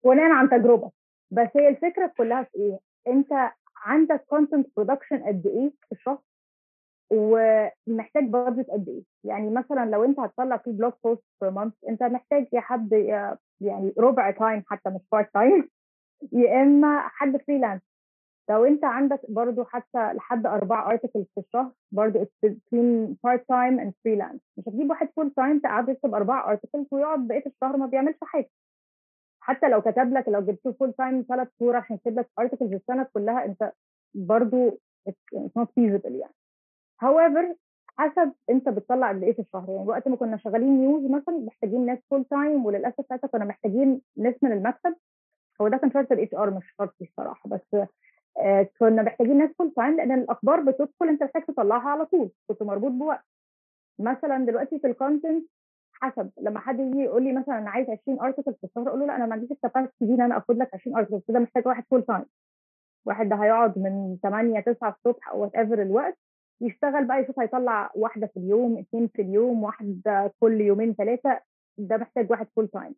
[0.05, 0.90] بناء عن تجربة.
[1.31, 2.79] بس هي الفكرة كلها في إيه؟
[3.12, 3.33] أنت
[3.77, 6.18] عندك content production قد إيه في الشهر؟
[7.11, 12.03] ومحتاج budget قد إيه؟ يعني مثلا لو أنت هتطلع في blog post per month أنت
[12.03, 12.92] محتاج يا حد
[13.61, 15.69] يعني ربع time حتى مش part time
[16.33, 17.83] يا إما حد freelance
[18.51, 23.90] لو أنت عندك برضو حتى لحد أربع articles في الشهر برضو between part time and
[23.90, 24.40] freelance.
[24.57, 28.51] مش هتجيب واحد full time تقعد يكتب أربع articles ويقعد بقية الشهر ما بيعملش حاجة.
[29.40, 33.07] حتى لو كتب لك لو جبت full time ثلاث شهور عشان يكتب لك articles السنة
[33.14, 33.73] كلها أنت
[34.14, 34.71] برضو
[35.09, 36.35] it's not feasible يعني.
[37.05, 37.55] However
[37.99, 39.71] حسب أنت بتطلع قد إيه في الشهر.
[39.71, 44.01] يعني وقت ما كنا شغالين news مثلا محتاجين ناس full time وللأسف ساعتها كنا محتاجين
[44.17, 44.97] ناس من المكتب.
[45.61, 47.49] هو ده كان شرط ال HR مش شرطي الصراحة.
[47.51, 47.77] بس
[48.39, 52.31] آه، كنا محتاجين ناس full time لأن الأخبار بتدخل أنت محتاج تطلعها على طول.
[52.49, 53.25] كنت مربوط بوقت.
[53.99, 55.47] مثلا دلوقتي في ال content
[55.93, 56.31] حسب.
[56.41, 59.17] لما حد يجي يقول لي مثلا أنا عايز 20 article في الشهر أقول له لا
[59.17, 61.85] أنا ما عنديش ال capacity دي إن أنا أخد لك 20 article كده محتاج واحد
[61.90, 62.25] full time
[63.07, 66.19] واحد ده هيقعد من 8 9 الصبح أو whatever الوقت.
[66.61, 71.40] يشتغل بقى يشوف هيطلع واحدة في اليوم اثنين في اليوم واحدة كل يومين ثلاثة
[71.79, 72.95] ده محتاج واحد full time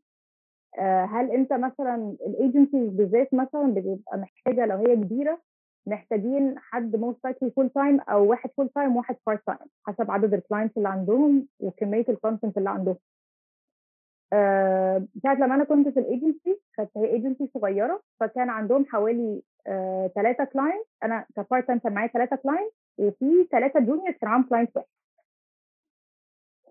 [1.09, 5.41] هل انت مثلا ال agencies بالذات مثلا بتبقى محتاجة لو هي كبيرة
[5.87, 10.35] محتاجين حد most likely full time أو واحد full time وواحد part time حسب عدد
[10.35, 12.97] ال clients اللي عندهم وكمية ال content اللي عندهم؟
[14.33, 19.43] آه، ساعة لما أنا كنت في الايجنسي كانت هي ايجنسي صغيرة فكان عندهم حوالي
[20.15, 24.43] ثلاثة client أنا ك part time كان معايا ثلاثة client وفي ثلاثة junior كان معاهم
[24.43, 24.87] client واحد.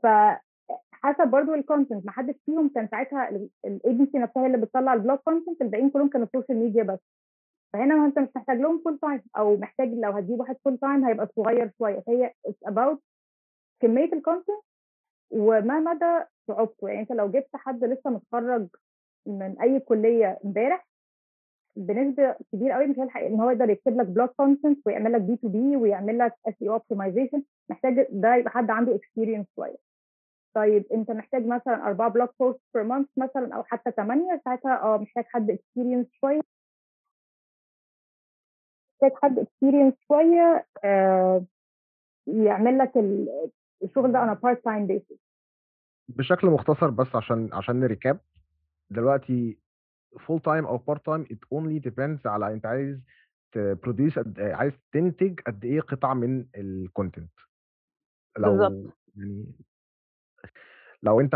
[0.04, 3.30] فحسب برضو ال content ما حدش فيهم كان ساعتها
[3.66, 7.00] الايجنسي نفسها اللي بتطلع ال blog content الباقيين كلهم كانوا social media بس.
[7.74, 11.28] فهنا انت مش محتاج لهم full time أو محتاج لو هتجيب واحد full time هيبقى
[11.36, 12.00] صغير شوية.
[12.00, 13.04] فهي it's about
[13.82, 14.64] كمية ال content
[15.32, 16.88] وما مدى صعوبته.
[16.90, 18.68] يعني انت لو جبت حد لسه متخرج
[19.26, 20.87] من أي كلية امبارح
[21.78, 25.76] بنسبة كبيرة قوي مش هيلحق ان هو يقدر يكتب لك blog content ويعمل لك B2B
[25.76, 29.76] ويعمل لك SEO optimization محتاج ده يبقى حد عنده experience شوية.
[30.54, 34.98] طيب انت محتاج مثلا أربعة blog post per month مثلا أو حتى ثمانيه ساعتها آه
[34.98, 36.42] محتاج حد experience شوية.
[38.94, 41.44] محتاج حد experience شوية آه
[42.28, 43.50] يعمل لك ال-
[43.84, 45.18] الشغل ده a part time basis.
[46.10, 48.20] بشكل مختصر بس عشان عشان ن recap.
[48.90, 49.58] دلوقتي
[50.20, 53.00] full time أو part time it only depends على أنت عايز
[53.52, 57.32] ت produce عايز تنتج قد إيه قطع من ال content
[58.38, 58.94] لو بالظبط.
[59.16, 59.46] يعني
[61.04, 61.36] لو أنت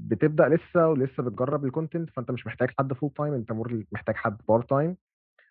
[0.00, 4.14] بتبدأ لسه ولسه بتجرب ال content فأنت مش محتاج حد full time أنت more محتاج
[4.14, 4.96] حد part time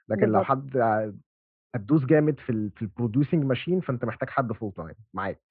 [0.09, 0.77] لكن لو حد
[1.75, 5.41] هتدوس جامد في ال في ال producing machine فأنت محتاج حد full time معاك.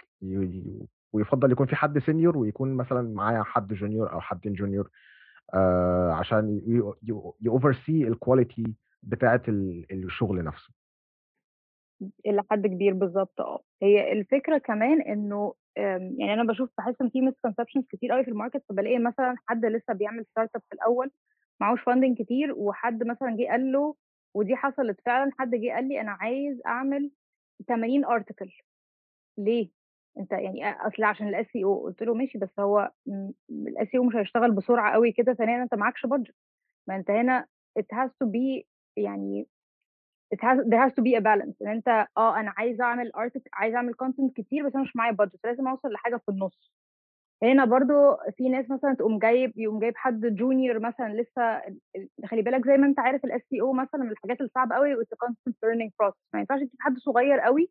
[1.12, 4.90] ويفضل يكون في حد senior ويكون مثلا معايا حد junior أو حد junior
[6.12, 6.60] عشان
[7.40, 10.72] يوفر سي ال quality بتاعة ال- الشغل نفسه.
[12.26, 13.62] إلى حد كبير بالظبط آه.
[13.82, 18.35] هي الفكرة كمان إنه يعني أنا بشوف بحس إن في misconceptions كتير قوي في ال
[18.35, 21.10] market فبلاقي مثلا حد لسه بيعمل startup في الأول
[21.60, 23.94] معهوش funding كتير وحد مثلا جه قال له
[24.34, 27.10] ودي حصلت فعلا حد جه قال لي أنا عايز أعمل
[27.68, 28.50] 80 article
[29.38, 29.70] ليه؟
[30.18, 32.90] أنت يعني أصل عشان ال SEO قلت له ماشي بس هو
[33.50, 36.34] ال SEO مش هيشتغل بسرعة قوي كده ثانيا أنت معكش budget
[36.88, 37.46] ما أنت هنا
[37.78, 38.64] it has to be
[38.96, 39.48] يعني
[40.34, 41.54] it has there has to be a balance.
[41.62, 45.12] إن أنت آه أنا عايزه أعمل artic- عايزه أعمل content كتير بس أنا مش معايا
[45.12, 46.72] budget لازم أوصل لحاجة في النص.
[47.42, 51.62] هنا برضو في ناس مثلا تقوم جايب يقوم جايب حد junior مثلا لسه
[52.26, 55.08] خلي بالك زي ما أنت عارف ال SEO مثلا من الحاجات الصعبة قوي it's
[55.64, 57.70] learning process ما ينفعش تجيب حد صغير قوي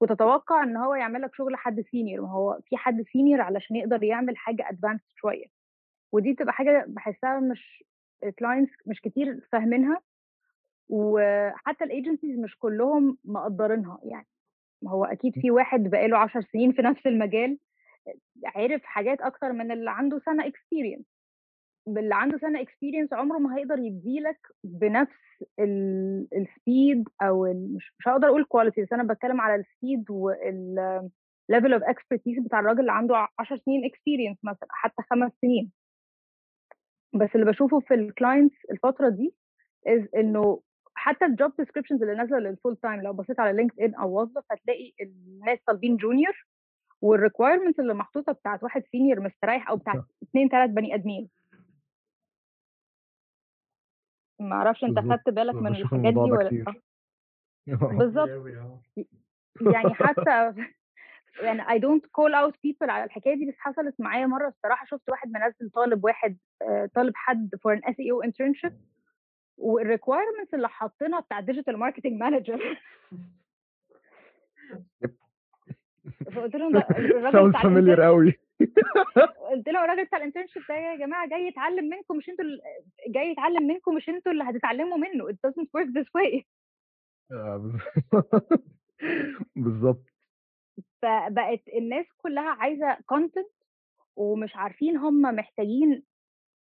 [0.00, 4.02] وتتوقع إن هو يعمل لك شغل حد senior ما هو في حد senior علشان يقدر
[4.02, 5.46] يعمل حاجة advanced شوية.
[6.12, 7.84] ودي بتبقى حاجة بحسها مش
[8.38, 10.00] clients مش كتير فاهمينها
[10.88, 14.26] وحتى ال agencies مش كلهم مقدرينها يعني.
[14.82, 17.58] ما هو أكيد في واحد بقاله 10 سنين في نفس المجال
[18.46, 21.04] عرف حاجات أكتر من اللي عنده سنة experience
[21.88, 25.44] اللي عنده سنة experience عمره ما هيقدر يديلك بنفس
[26.36, 31.72] ال speed أو مش هقدر أقول quality بس أنا بتكلم على ال speed وال level
[31.72, 35.72] of expertise بتاع الراجل اللي عنده 10 سنين experience مثلا حتى خمس سنين.
[37.14, 39.34] بس اللي بشوفه في ال clients الفترة دي
[39.88, 40.60] is إنه
[40.94, 44.44] حتى ال job descriptions اللي نازلة لل full time لو بصيت على LinkedIn أو Wuzzuf
[44.50, 46.46] هتلاقي الناس طالبين junior
[47.02, 51.28] وال requirements اللي محطوطة بتاعت واحد senior مستريح أو بتاعت اثنين ثلاث بني آدمين.
[54.40, 54.98] ما أعرفش أنت.
[54.98, 56.48] خدت بالك من الحاجات دي ولا.
[56.48, 56.74] لأ؟
[57.76, 58.80] بالظبط آه
[59.60, 60.54] يعني حتى
[61.46, 65.10] يعني I don't call out people على الحكاية دي بس حصلت معايا مرة الصراحة شفت
[65.10, 68.72] واحد منزل طالب واحد آه، طالب حد for an SEO internship
[69.56, 72.78] وال requirements اللي حاطينها بتاع digital marketing manager
[76.32, 78.49] فقلت لهم الراجل قوي
[79.50, 82.44] قلت له الراجل بتاع ال internship ده يا جماعة جاي يتعلم منكم مش أنتوا
[83.08, 85.28] جاي يتعلم منكم مش أنتوا اللي هتتعلموا منه.
[85.30, 86.42] It doesn't work this way.
[87.32, 87.72] آه،
[89.56, 90.04] بالظبط.
[91.02, 93.50] فبقت الناس كلها عايزة content
[94.16, 96.02] ومش عارفين هم محتاجين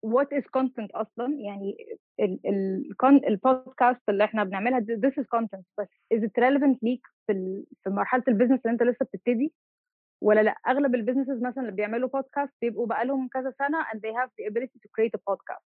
[0.07, 1.35] what is content أصلا.
[1.41, 1.77] يعني
[2.21, 5.63] ال ال con- البودكاست اللي إحنا بنعملها this is content.
[5.79, 9.53] بس is it relevant ليك في في مرحلة ال business اللي أنت لسه بتبتدي؟
[10.21, 13.97] ولا لأ أغلب ال businesses مثلا اللي بيعملوا بودكاست بيبقوا بقى لهم كذا سنة and
[13.99, 15.65] they have the ability to create a podcast.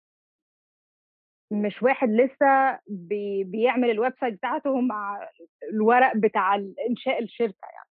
[1.51, 5.29] مش واحد لسه بي بيعمل ال website بتاعته مع
[5.73, 6.55] الورق بتاع
[6.89, 7.89] إنشاء الشركة يعني.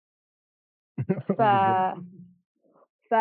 [1.37, 1.41] ف
[3.09, 3.15] ف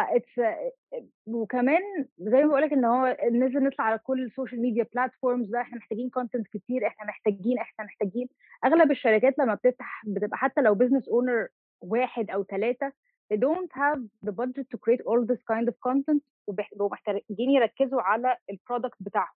[1.26, 1.80] وكمان
[2.18, 5.60] زي ما بقول لك إن هو ننزل نطلع على كل ال social media platforms ده
[5.60, 8.28] إحنا محتاجين content كتير إحنا محتاجين إحنا محتاجين.
[8.64, 11.48] أغلب الشركات لما بتفتح بتبقى حتى لو business owner
[11.80, 12.92] واحد أو ثلاثة
[13.32, 18.02] they don't have the budget to create all this kind of content وبيبقوا محتاجين يركزوا
[18.02, 19.34] على ال product بتاعهم.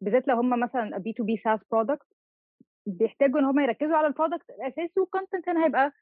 [0.00, 2.06] بالذات لو هم مثلا B2B SaaS product
[2.86, 5.92] بيحتاجوا إن هم يركزوا على ال product الأساسي وال content هنا هيبقى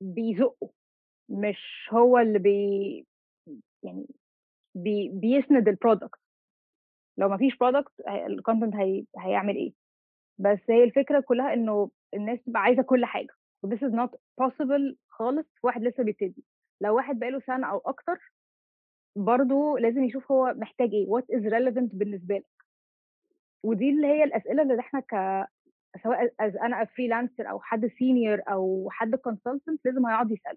[0.00, 0.68] بيزقوا
[1.28, 3.06] مش هو اللي بي
[3.82, 4.06] يعني
[4.74, 6.20] بي بيسند ال product
[7.18, 9.72] لو ما فيش product ال content هي هيعمل إيه؟
[10.38, 13.34] بس هي الفكرة كلها إنه الناس تبقى عايزة كل حاجة.
[13.62, 14.10] و this is not
[14.42, 16.44] possible خالص واحد لسه بيبتدي.
[16.80, 18.32] لو واحد بقاله سنة أو أكتر
[19.16, 22.46] برضه لازم يشوف هو محتاج إيه what is relevant بالنسبة لك.
[23.64, 25.14] ودي اللي هي الأسئلة اللي إحنا ك
[26.02, 30.56] سواء أنا freelancer أو حد senior أو حد consultant لازم هيقعد يسال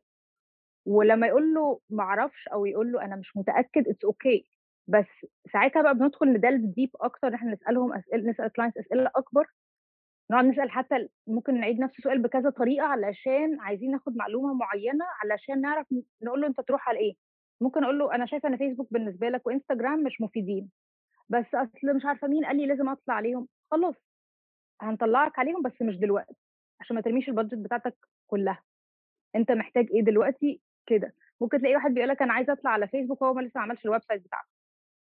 [0.86, 4.52] ولما يقول له ما أعرفش أو يقول له أنا مش متأكد it's okay okay.
[4.88, 5.06] بس
[5.54, 9.48] ساعتها بقى بندخل ن delve deep أكتر إحنا نسألهم اسئله نسأل clients أسئلة أكبر.
[10.32, 15.62] نقعد نسأل حتى ممكن نعيد نفس السؤال بكذا طريقة علشان عايزين ناخد معلومة معينة علشان
[15.62, 15.88] نعرف
[16.22, 17.14] نقول له أنت تروح على إيه.
[17.62, 20.70] ممكن أقول له أنا شايفة إن فيسبوك بالنسبة لك وإنستجرام مش مفيدين
[21.30, 23.48] بس أصل مش عارفة مين قال لي لازم أطلع عليهم.
[23.72, 23.96] خلاص
[24.82, 26.36] هنطلعك عليهم بس مش دلوقتي
[26.82, 27.96] عشان ما ترميش ال budget بتاعتك
[28.28, 28.64] كلها.
[29.36, 31.14] أنت محتاج إيه دلوقتي؟ كده.
[31.42, 33.86] ممكن تلاقي واحد بيقول لك أنا عايز أطلع على فيسبوك وهو ما لسه ما عملش
[33.86, 34.48] ال website بتاعته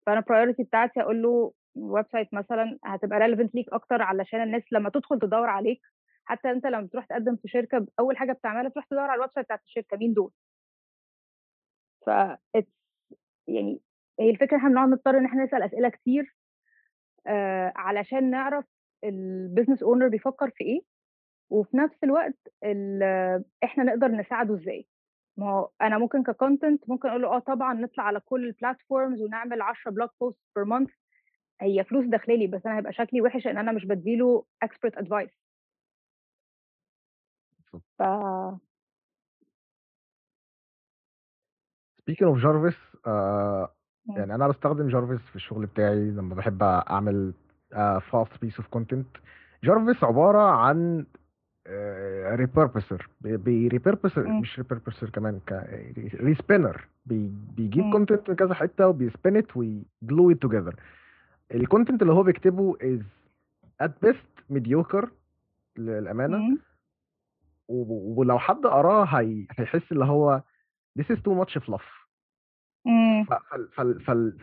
[0.05, 4.89] فأنا priority بتاعتي أقول له ال website مثلا هتبقى relevant ليك أكتر علشان الناس لما
[4.89, 5.81] تدخل تدور عليك
[6.25, 9.45] حتى أنت لما بتروح تقدم في شركة أول حاجة بتعملها تروح تدور على ال website
[9.45, 10.31] بتاعت الشركة مين دول؟
[12.05, 12.09] ف
[13.47, 13.81] يعني
[14.19, 16.35] هي الفكرة إحنا بنقعد نضطر إن إحنا نسأل أسئلة كتير
[17.27, 18.65] آه علشان نعرف
[19.03, 20.81] ال business owner بيفكر في إيه
[21.49, 24.87] وفي نفس الوقت ال- إحنا نقدر نساعده إزاي.
[25.37, 28.54] ما هو أنا ممكن ك content ممكن أقول له آه طبعا نطلع على كل ال
[28.54, 30.89] platforms ونعمل 10 blog post per month
[31.61, 35.29] هي فلوس داخلالي بس أنا هيبقى شكلي وحش إن أنا مش بديله expert advice
[37.99, 38.03] ف
[42.01, 43.73] speaking of جارفيس آه.
[44.17, 47.33] يعني أنا بستخدم جارفيس في الشغل بتاعي لما بحب أعمل
[48.11, 49.07] fast piece of content
[49.63, 51.05] جارفيس عبارة عن
[52.35, 54.41] repurposer بي repurpose مم.
[54.41, 55.39] مش repurposer كمان
[56.15, 57.91] respinner بيجيب.
[57.91, 60.75] content من كذا حتة وبيسبنت ويجلو ات توجذر
[61.55, 63.01] الكونتنت اللي هو بيكتبه is
[63.81, 65.11] at best mediocre
[65.77, 66.57] للأمانة.
[67.67, 69.47] ولو حد قراه هي...
[69.51, 70.43] هيحس اللي هو
[70.99, 72.01] this is too much fluff.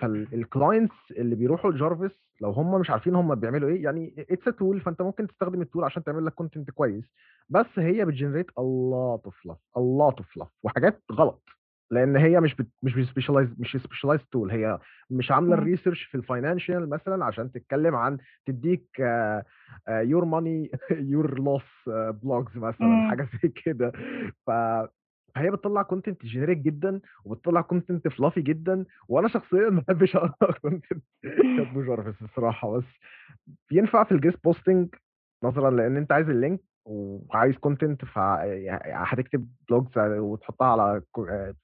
[0.01, 4.52] فال clients اللي بيروحوا لجارفيس لو هم مش عارفين هم بيعملوا إيه يعني it's a
[4.52, 7.05] tool فأنت ممكن تستخدم ال tool عشان تعمل لك content كويس.
[7.49, 9.33] بس هي بت generate a lot of
[10.25, 11.49] fluff وحاجات غلط.
[11.91, 12.69] لأن هي مش بت...
[12.83, 14.79] مش specialized مش specialized tool هي
[15.11, 15.63] مش عاملة مم.
[15.63, 18.87] ال research في ال financial مثلا عشان تتكلم عن تديك
[19.89, 23.11] your money your loss blogs مثلا مم.
[23.11, 23.93] حاجة زي كده
[24.47, 24.51] ف
[25.35, 31.05] فهي بتطلع content generic جدا وبتطلع content fluffy جدا وأنا شخصيا ما بحبش اقرا content
[31.57, 32.85] كاتبه جارفيس الصراحة بس
[33.73, 34.89] ينفع في ال guest posting
[35.45, 41.03] نظرا لأن أنت عايز ال link وعايز content فهتكتب blogs وتحطها على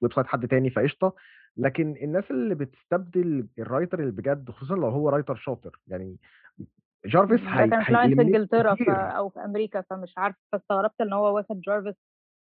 [0.01, 1.15] website حد تاني فقشطة
[1.57, 6.17] لكن الناس اللي بتستبدل ال writer اللي بجد خصوصا لو هو writer شاطر يعني
[7.07, 7.71] جارفيس هي
[8.17, 8.75] في إنجلترا.
[8.95, 11.95] أو في أمريكا فمش عارفة فاستغربت إن هو واخد جارفيس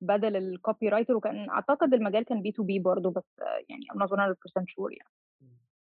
[0.02, 3.24] بدل ال copywriter وكان أعتقد المجال كان B2B برضه بس
[3.70, 4.16] يعني I'm not 100%
[4.64, 5.12] sure يعني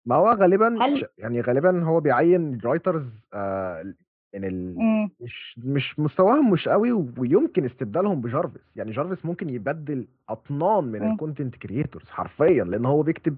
[0.06, 3.93] ما هو غالبا هل- يعني غالبا هو بيعين writers آه
[4.36, 4.75] يعني ال...
[4.77, 5.09] مم.
[5.19, 11.11] مش مش مستواهم مش قوي ويمكن استبدالهم بجارفيس يعني جارفيس ممكن يبدل أطنان من مم.
[11.11, 13.38] ال content creators حرفيا لأن هو بيكتب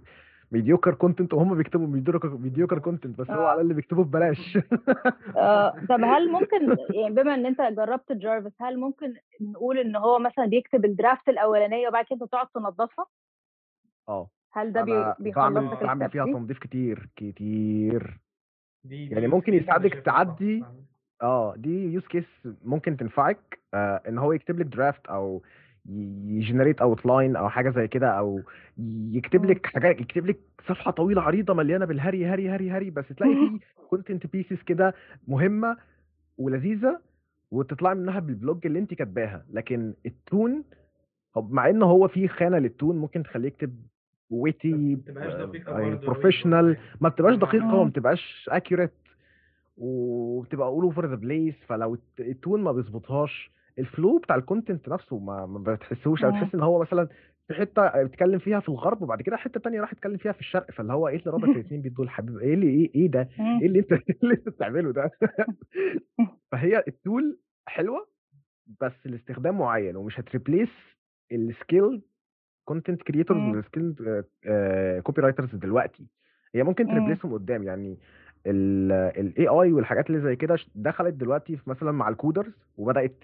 [0.51, 3.47] mediocre content وهم بيكتبوا mediocre mediocre content بس هو آه.
[3.47, 4.57] على اللي بيكتبه ببلاش
[5.37, 10.19] آه، طب هل ممكن يعني بما إن أنت جربت جارفيس هل ممكن نقول إن هو
[10.19, 13.05] مثلا بيكتب ال draft الأولانية وبعد كده تقعد تنظفها
[14.09, 18.19] آه هل ده بيخلص لك بعمل فيها؟ تنظيف كتير كتير
[18.83, 20.63] دي يعني دي ممكن يساعدك تعدي.
[21.21, 22.25] آه دي use case
[22.65, 25.41] ممكن تنفعك آه إن هو يكتب لك draft أو
[26.25, 28.41] ي generate outline أو حاجة زي كده أو
[29.11, 29.49] يكتب مم.
[29.51, 30.37] لك حاجات يكتب لك
[30.67, 33.59] صفحة طويلة عريضة مليانة بالهري هري هري هري بس تلاقي فيه
[33.89, 34.93] content pieces كده
[35.27, 35.77] مهمة
[36.37, 36.99] ولذيذة
[37.51, 40.63] وتطلعي منها بال blog اللي انت كاتباها لكن ال tone
[41.37, 43.75] مع إن هو في خانة لل tone ممكن تخليه يكتب
[44.29, 44.97] witty
[46.05, 46.77] professional يعني.
[47.01, 47.35] ما بتبقاش.
[47.35, 48.91] دقيقة وما بتبقاش accurate
[49.77, 54.42] وبتبقى all over the place flow الت- ال tone ما بيظبطهاش ال flow بتاع ال
[54.42, 56.41] content نفسه ما ما بتحسوش أو مم.
[56.41, 57.07] تحس إن هو مثلا
[57.47, 60.71] في حتة بيتكلم فيها في الغرب وبعد كده حتة تانية راح يتكلم فيها في الشرق
[60.71, 63.29] فاللي هو إيه اللي رابط الاثنين بيه دول حبيبي إيه اللي إيه إيه ده.
[63.61, 65.11] إيه اللي أنت إيه اللي أنت بتعمله ده
[66.51, 68.07] فهي ال tool حلوة
[68.81, 70.69] بس لاستخدام معين ومش هت replace
[71.31, 72.01] ال skilled
[72.65, 73.39] content creators.
[73.55, 73.95] وال
[75.03, 76.07] skilled copywriters دلوقتي
[76.55, 76.91] هي ممكن مم.
[76.91, 77.97] ت replace هم قدام يعني
[78.45, 83.15] ال AI والحاجات اللي زي كده دخلت دلوقتي في مثلا مع ال coders وبدأت.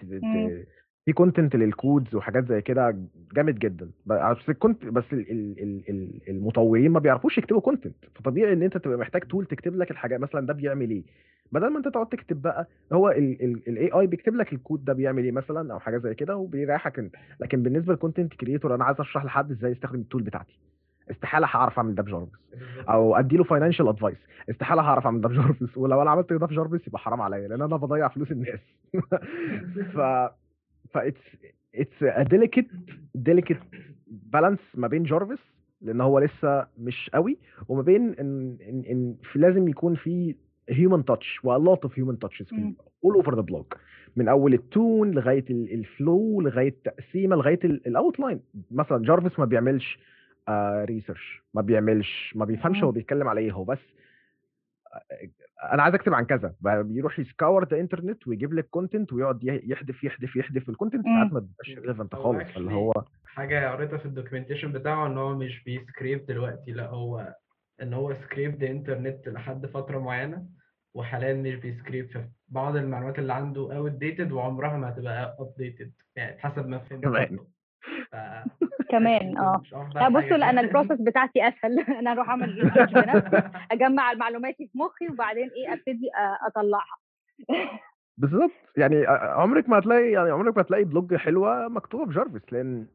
[1.04, 2.98] في content لل codes وحاجات زي كده
[3.34, 3.90] جامد جدا.
[4.06, 8.76] بس كنت بس ال- ال- ال- ال- المطورين ما بيعرفوش يكتبوا content فطبيعي إن أنت
[8.76, 11.02] تبقى محتاج tool تكتب لك الحاجة مثلا ده بيعمل إيه.
[11.52, 15.32] بدل ما أنت تقعد تكتب بقى هو ال AI بيكتب لك الكود ده بيعمل إيه
[15.32, 19.24] مثلا أو حاجة زي كده وبيريحك انت لكن بالنسبة لل content creator أنا عايز أشرح
[19.24, 20.58] لحد إزاي يستخدم ال tool بتاعتي.
[21.10, 22.38] استحالة هعرف أعمل ده بجارفيس.
[22.88, 24.18] أو ادي له financial advice
[24.50, 27.62] استحالة هعرف أعمل ده بجارفيس ولو أنا عملت ده في جارفيس يبقى حرام عليا لأن
[27.62, 28.60] أنا بضيع فلوس الناس.
[29.94, 29.98] ف
[30.92, 31.20] ف it's
[31.74, 32.66] it's a delicate
[33.14, 33.58] delicate
[34.06, 35.38] balance ما بين جارفيس
[35.82, 37.38] لأن هو لسه مش قوي
[37.68, 40.34] وما بين إن إن, إن في لازم يكون في
[40.68, 42.74] human touch و lot of human touches في مم.
[43.06, 43.78] all over the blog
[44.16, 48.40] من أول ال tone لغاية ال flow لغاية التقسيمة لغاية ال outline
[48.70, 49.98] مثلا جارفيس ما بيعملش
[50.84, 52.84] research ما بيعملش ما بيفهمش.
[52.84, 53.78] هو بيتكلم على إيه هو بس
[55.72, 56.54] أنا عايز أكتب عن كذا.
[56.60, 61.04] بيروح ي scour the internet ويجيب لك content ويقعد يحدف يحدف يحدف ال content.
[61.04, 62.48] ساعات ما بيبقاش relevant هو خالص.
[62.48, 62.92] actually هو
[63.24, 67.34] حاجة قريتها في ال documentation بتاعه إن هو مش بي scrape دلوقتي لأ هو
[67.82, 70.46] إن هو scrape الانترنت لحد فترة معينة
[70.94, 72.10] وحاليا مش بي scrape.
[72.50, 77.40] فبعض المعلومات اللي عنده outdated وعمرها ما هتبقى updated يعني حسب ما فهمت
[78.98, 79.38] كمان.
[79.38, 79.62] آه
[79.94, 80.60] لا بصوا أنا.
[80.60, 85.72] ال process بتاعتي أسهل أنا أروح أعمل research بنفسي أجمع معلوماتي في مخي وبعدين إيه
[85.72, 86.96] أبتدي أ- أطلعها
[88.18, 92.86] بالظبط يعني ع- عمرك ما هتلاقي يعني عمرك ما هتلاقي blog حلوة مكتوبة بجارفيس لأن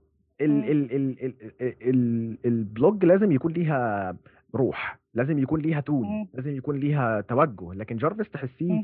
[0.41, 0.63] ال مم.
[0.63, 1.25] ال ال
[1.61, 4.15] ال ال ال blog لازم يكون ليها
[4.55, 6.27] روح لازم يكون ليها tone مم.
[6.33, 8.83] لازم يكون ليها توجه لكن جارفيس تحسيه مم.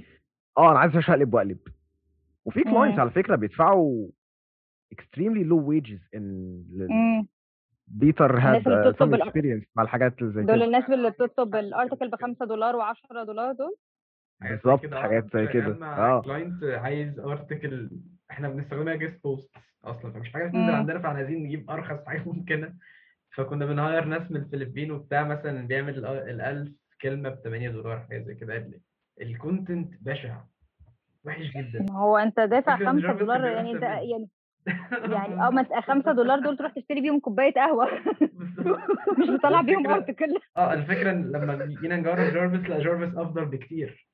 [0.58, 1.58] آه أنا عايز أشقلب وأقلب
[2.46, 3.00] وفي clients.
[3.00, 4.08] على فكرة بيدفعوا
[4.94, 6.22] extremely low wages in
[6.92, 7.28] مم.
[7.88, 12.10] بيتر some الأر- experience مع الحاجات اللي زي دول كده الناس اللي بتطلب ال article
[12.10, 13.76] ب 5 دولار و10 دولار دول
[14.42, 16.22] بالظبط، آه، حاجات زي كده، آه.
[16.22, 17.90] client عايز article
[18.32, 19.52] إحنا بنستخدمها guest post
[19.84, 20.76] أصلا فمش حاجة بتنزل مم.
[20.76, 22.74] عندنا فإحنا عايزين نجيب أرخص حاجة ممكنة
[23.36, 26.70] فكنا بن hire ناس من الفلبين وبتاع مثلا بيعمل ال 1000
[27.02, 28.72] كلمة ب 8 دولار حاجة زي كده
[29.22, 30.42] ال content بشع
[31.26, 33.82] وحش جدا ما هو أنت دافع فكرة إن 5 جارفيس دولار يعني انت.
[33.84, 34.30] يعني
[35.12, 37.88] يعني آه ما 5 دولار دول تروح تشتري بيهم كوباية قهوة.
[38.22, 38.80] بالظبط.
[39.20, 44.08] مش بتطلع بيهم article آه الفكرة إن لما جينا نجرب جارفيس لا جارفيس أفضل بكتير.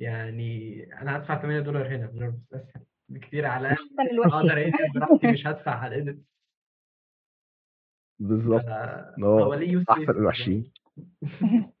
[0.00, 5.26] يعني أنا هدفع 8 دولار هنا في جارفيس اسهل بكتير على الأقل أقدر edit براحتي
[5.26, 6.22] مش هدفع على ال edit
[8.18, 8.64] بالظبط.
[9.24, 10.72] هو آه ليه use أحسن الوحشين.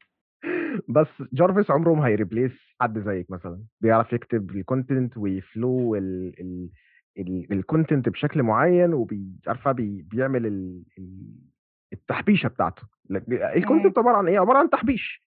[0.88, 5.94] بس جارفيس عمره ما هي replace حد زيك مثلا؟ بيعرف يكتب ال content وي flow
[5.96, 6.68] ال ال
[7.18, 11.18] ال content بشكل معين وبيعرفه بي بيعمل ال ال
[11.92, 12.82] التحبيشة بتاعته.
[13.56, 15.24] ال content عبارة عن إيه؟ عبارة عن تحبيش.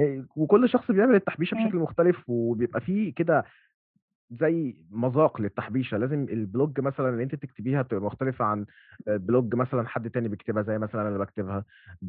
[0.00, 1.54] إيه، وكل شخص بيعمل التحبيشة.
[1.54, 3.44] بشكل مختلف وبيبقى فيه كده
[4.30, 5.96] زي مذاق للتحبيشة.
[5.96, 8.66] لازم ال blog مثلا اللي أنت تكتبيها بتبقى مختلفة عن
[9.06, 11.64] blog مثلا حد تاني بيكتبها زي مثلا أنا بكتبها.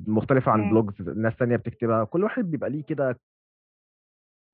[0.08, 0.70] مختلفة عن.
[0.70, 2.04] blogs ناس تانية بتكتبها.
[2.04, 3.20] كل واحد بيبقى ليه كده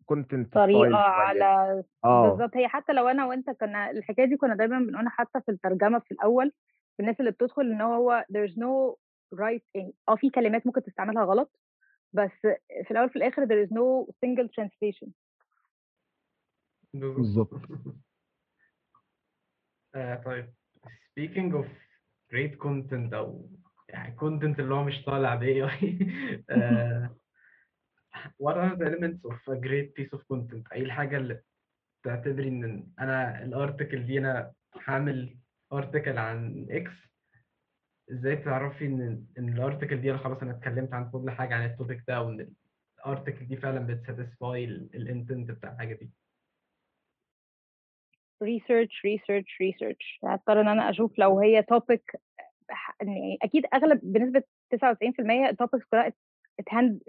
[0.10, 2.30] content طريقة على آه.
[2.30, 6.00] بالظبط هي حتى لو أنا وأنت كنا الحكاية دي كنا دايما بنقولها حتى في الترجمة
[6.00, 6.52] في الأول
[6.98, 8.96] في الناس اللي بتدخل إن هو there's no
[9.36, 11.60] right يعني آه في كلمات ممكن تستعملها غلط
[12.14, 12.32] بس
[12.84, 15.10] في الأول في الآخر there is no single translation.
[16.94, 17.62] بالظبط.
[19.96, 20.54] آه طيب
[21.20, 21.66] speaking of
[22.34, 23.50] great content أو
[23.90, 25.86] يعني content اللي هو مش طالع ب AI
[26.50, 27.16] آه
[28.44, 30.74] what are the elements of a great piece of content.
[30.74, 31.42] إيه الحاجة اللي
[32.04, 34.54] تعتبري إن أنا ال article دي أنا
[34.86, 35.38] هعمل
[35.74, 36.92] article عن X
[38.12, 41.66] إزاي تعرفي إن إن ال article دي أنا خلاص أنا اتكلمت عن كل حاجة عن
[41.66, 42.54] ال topic ده وإن
[43.00, 46.10] ال article دي فعلا بت satisfy ال intent بتاع الحاجة دي.
[48.44, 50.20] Research research research.
[50.24, 52.20] هضطر إن أنا أشوف لو هي topic
[53.02, 54.44] يعني أكيد أغلب بنسبة
[54.76, 56.14] 99% ال topics كلها
[56.60, 57.00] ات handled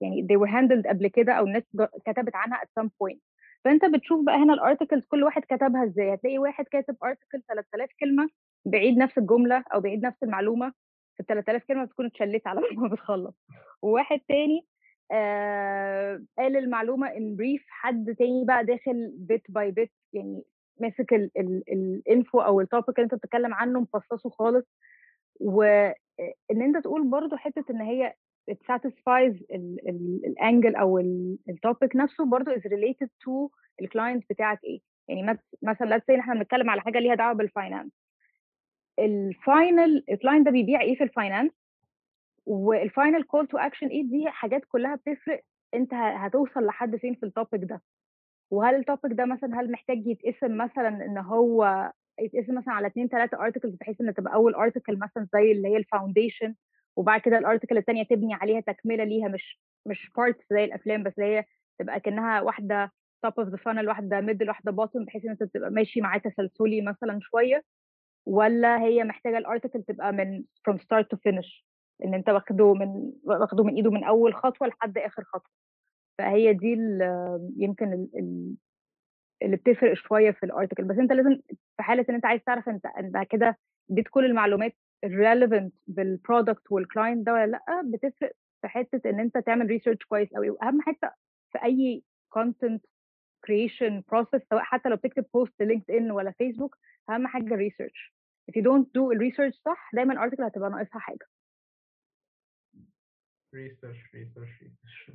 [0.00, 1.62] يعني they were handled قبل كده أو الناس
[2.06, 3.18] كتبت عنها at some point.
[3.64, 6.14] فأنت بتشوف بقى هنا ال articles كل واحد كتبها إزاي.
[6.14, 8.28] هتلاقي واحد كاتب article 3000 كلمة
[8.66, 10.72] بيعيد نفس الجملة أو بيعيد نفس المعلومة
[11.16, 13.34] في ال 3000 كلمة بتكون اتشلت على ما بتخلص.
[13.82, 14.66] وواحد تاني
[15.12, 20.42] آه قال المعلومة in brief حد تاني بقى داخل bit by bit يعني
[20.80, 21.12] ماسك
[21.68, 24.66] ال info أو ال topic اللي أنت بتتكلم عنه مفصصه خالص.
[25.40, 25.94] وان
[26.62, 28.14] أنت تقول برضو حتة إن هي
[28.50, 29.42] it satisfies
[30.26, 30.98] ال angle أو
[31.48, 33.48] ال topic نفسه برضو is related to
[33.80, 34.80] ال client بتاعك إيه.
[35.08, 37.92] يعني مثلا let's say إحنا بنتكلم على حاجة ليها دعوة بال finance
[38.98, 41.52] ال final الكلاينت ده بيبيع إيه في ال finance
[42.46, 45.42] وال final call to action إيه؟ دي حاجات كلها بتفرق
[45.74, 47.82] أنت هتوصل لحد فين في ال topic ده.
[48.50, 53.08] وهل ال topic ده مثلا هل محتاج يتقسم مثلا إن هو يتقسم مثلا على اثنين
[53.08, 56.54] ثلاثة articles بحيث إن تبقى أول article مثلا زي اللي هي ال foundation
[56.98, 61.12] وبعد كده ال article الثانية تبني عليها تكملة ليها مش مش parts زي الأفلام بس
[61.20, 61.44] هي
[61.78, 62.92] تبقى كأنها واحدة
[63.22, 66.80] top of the funnel واحدة middle واحدة bottom بحيث إن أنت تبقى ماشي معاه تسلسلي
[66.80, 67.64] مثلا شوية.
[68.26, 71.62] ولا هي محتاجة ال article تبقى من from start to finish
[72.04, 75.50] إن أنت واخده من واخده من إيده من أول خطوة لحد آخر خطوة.
[76.18, 76.72] فهي دي
[77.56, 78.54] يمكن ال- ال-
[79.42, 81.40] اللي بتفرق شوية في ال article بس أنت لازم
[81.76, 83.58] في حالة إن أنت عايز تعرف أنت أنت كده
[83.90, 84.72] اديت كل المعلومات
[85.04, 88.32] ال relevant بال product وال client ده ولا لأ بتفرق
[88.62, 91.10] في حتة إن أنت تعمل research كويس قوي وأهم حتة
[91.52, 92.02] في أي
[92.32, 92.84] content
[93.44, 96.76] creation process سواء حتى لو بتكتب post لينكد ان ولا فيسبوك
[97.10, 98.14] أهم حاجة ال research
[98.50, 101.26] if you don't do ال research صح دايما ال article هتبقى ناقصها حاجة.
[103.54, 105.10] research research research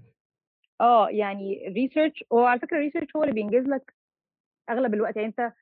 [0.81, 3.93] آه يعني ال research هو على فكرة ال research هو اللي بينجز لك
[4.69, 5.15] أغلب الوقت.
[5.15, 5.53] يعني أنت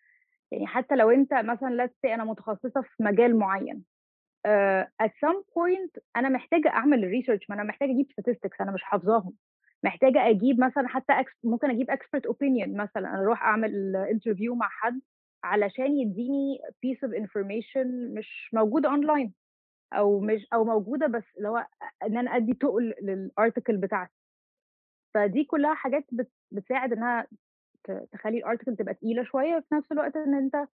[0.52, 3.84] يعني حتى لو أنت مثلا say أنا متخصصة في مجال معين
[4.48, 8.72] uh, at some point أنا محتاجة أعمل ال research ما أنا محتاجة أجيب statistics أنا
[8.72, 9.34] مش حافظاهم.
[9.84, 11.14] محتاجة أجيب مثلا حتى
[11.44, 15.02] ممكن أجيب expert opinion مثلا أنا أروح أعمل interview مع حد
[15.44, 17.88] علشان يديني piece of information
[18.18, 19.34] مش موجوده اونلاين
[19.94, 21.68] أو مش أو موجودة بس اللي هو
[22.04, 24.14] إن أنا أدي تقل لل article بتاعتي.
[25.14, 27.28] فدي كلها حاجات بت- بتساعد إنها
[28.12, 30.68] تخلي ال article تبقى تقيلة شوية في نفس الوقت إن أنت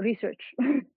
[0.00, 0.56] research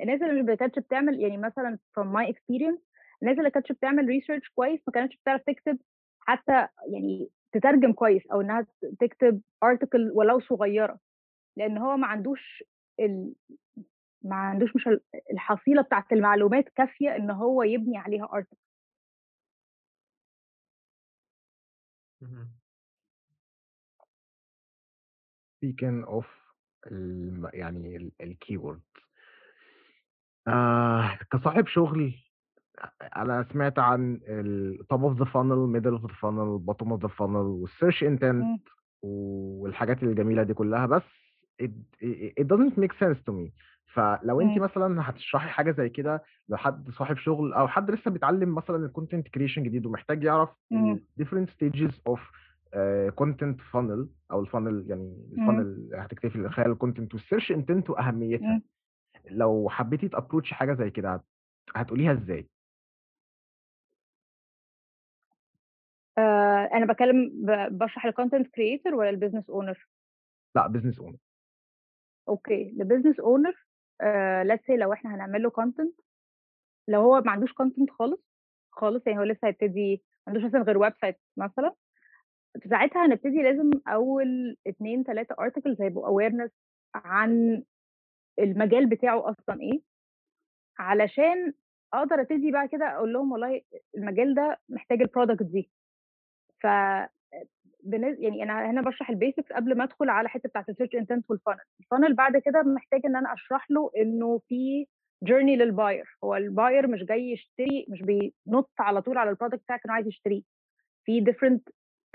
[0.00, 2.80] الناس اللي ما كانتش بتعمل يعني مثلا from my experience
[3.22, 5.78] الناس اللي كانتش بتعمل research كويس ما كانتش بتعرف تكتب
[6.20, 8.66] حتى يعني تترجم كويس أو إنها
[9.00, 10.98] تكتب article ولو صغيرة.
[11.56, 12.64] لأن هو ما عندوش
[13.00, 13.34] ال...
[14.22, 15.00] ما عندوش مش ال-
[15.32, 18.56] الحصيلة بتاعت المعلومات كافية إن هو يبني عليها ارتكل
[25.64, 26.26] speaking of.
[27.54, 28.80] يعني الكيورد
[30.48, 32.14] آه كصاحب شغل
[33.16, 37.10] أنا سمعت عن ال top of the funnel middle of the funnel bottom of the
[37.18, 38.58] funnel والsearch intent مم.
[39.02, 41.02] والحاجات الجميلة دي كلها بس
[41.62, 41.70] it,
[42.40, 43.50] it, doesn't make sense to me
[43.94, 44.64] فلو انت مم.
[44.64, 49.28] مثلا هتشرحي حاجة زي كده لحد صاحب شغل أو حد لسه بيتعلم مثلا ال content
[49.28, 50.92] creation جديد ومحتاج يعرف مم.
[50.92, 55.28] ال different stages of uh, content funnel أو ال funnel يعني.
[55.32, 58.62] ال funnel هتكتبي في خلال ال content وال search intent وأهميتها.
[59.30, 61.24] لو حبيتي ت approach حاجة زي كده هت-
[61.76, 62.48] هتقوليها إزاي؟
[66.18, 69.88] آه أنا بكلم ب- بشرح ال content creator ولا ال business owner
[70.56, 71.16] لأ business owner
[72.28, 73.54] okay ال business owner
[74.44, 76.00] let's say لو إحنا هنعمل له content
[76.88, 78.20] لو هو ما عندوش content خالص
[78.70, 81.74] خالص يعني هو لسه هيبتدي ما عندوش مثلا غير website مثلا
[82.62, 86.50] في ساعتها هنبتدي لازم أول اتنين تلاتة articles هيبقوا awareness
[86.94, 87.62] عن
[88.38, 89.80] المجال بتاعه أصلا إيه
[90.78, 91.52] علشان
[91.94, 93.60] أقدر أبتدي بقى كده أقول لهم والله
[93.96, 95.70] المجال ده محتاج ال product دي.
[96.60, 96.66] ف.
[97.84, 101.30] يعني أنا هنا بشرح ال basics قبل ما أدخل على حتة بتاعت ال search intent
[101.30, 104.86] وال funnel ال funnel بعد كده محتاج إن أنا أشرح له إنه في
[105.24, 109.34] journey لل buyer هو ال buyer مش جاي يشتري مش بينط على طول على ال
[109.34, 110.42] product بتاعك إنه عايز يشتريه.
[111.04, 111.60] في different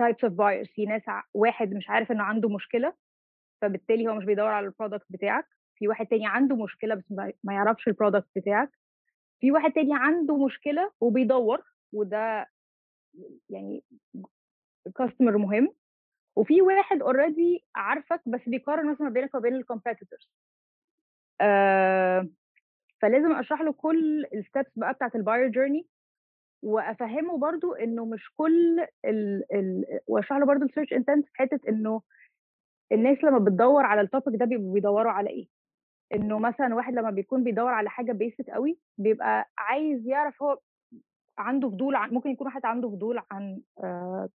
[0.04, 0.74] types of buyers.
[0.76, 1.02] في ناس
[1.34, 2.94] واحد مش عارف إنه عنده مشكلة
[3.62, 5.46] فبالتالي هو مش بيدور على ال product بتاعك.
[5.84, 7.04] في واحد تاني عنده مشكلة بس
[7.44, 8.70] ما يعرفش ال product بتاعك
[9.40, 11.64] في واحد تاني عنده مشكلة وبيدور
[11.94, 12.48] وده
[13.50, 13.84] يعني
[14.96, 15.74] customer مهم
[16.36, 20.30] وفي واحد already عارفك بس بيقارن مثلا بينك وبين ال competitors
[21.42, 22.30] آه
[23.02, 25.88] فلازم أشرح له كل ال steps بقى بتاعت ال buyer journey
[26.62, 31.60] وأفهمه برضو إنه مش كل ال ال وأشرح له برضو ال search intent في حتة
[31.70, 32.02] إنه
[32.92, 35.63] الناس لما بتدور على ال topic ده بيدوروا على إيه.
[36.14, 40.60] إنه مثلا واحد لما بيكون بيدور على حاجة basic قوي بيبقى عايز يعرف هو
[41.38, 43.62] عنده فضول عن ممكن يكون واحد عنده فضول عن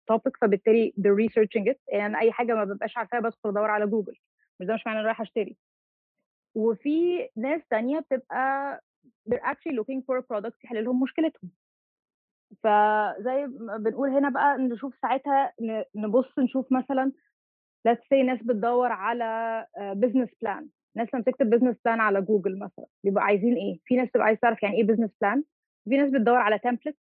[0.07, 1.77] topic فبالتالي they're researching it.
[1.87, 4.15] يعني أي حاجة ما ببقاش عارفاها بدخل أدور على جوجل
[4.59, 5.57] مش ده مش معنى أنا أشتري.
[6.55, 8.81] وفي ناس تانية بتبقى
[9.29, 11.51] they're actually looking for a product يحل لهم مشكلتهم.
[12.63, 15.53] فزي ما بنقول هنا بقى نشوف ساعتها
[15.95, 17.11] نبص نشوف مثلا
[17.87, 22.85] let's say ناس بتدور على business plan ناس لما تكتب business plan على جوجل مثلا
[23.03, 25.43] بيبقوا عايزين إيه؟ في ناس بتبقى عايز تعرف يعني إيه business plan
[25.89, 26.97] في ناس بتدور على template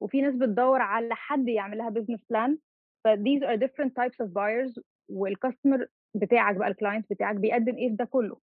[0.00, 2.58] وفي ناس بتدور على حد يعمل لها business plan
[3.04, 7.76] ف these are different types of buyers وال customer بتاعك بقى ال client بتاعك بيقدم
[7.76, 8.38] إيه في ده كله.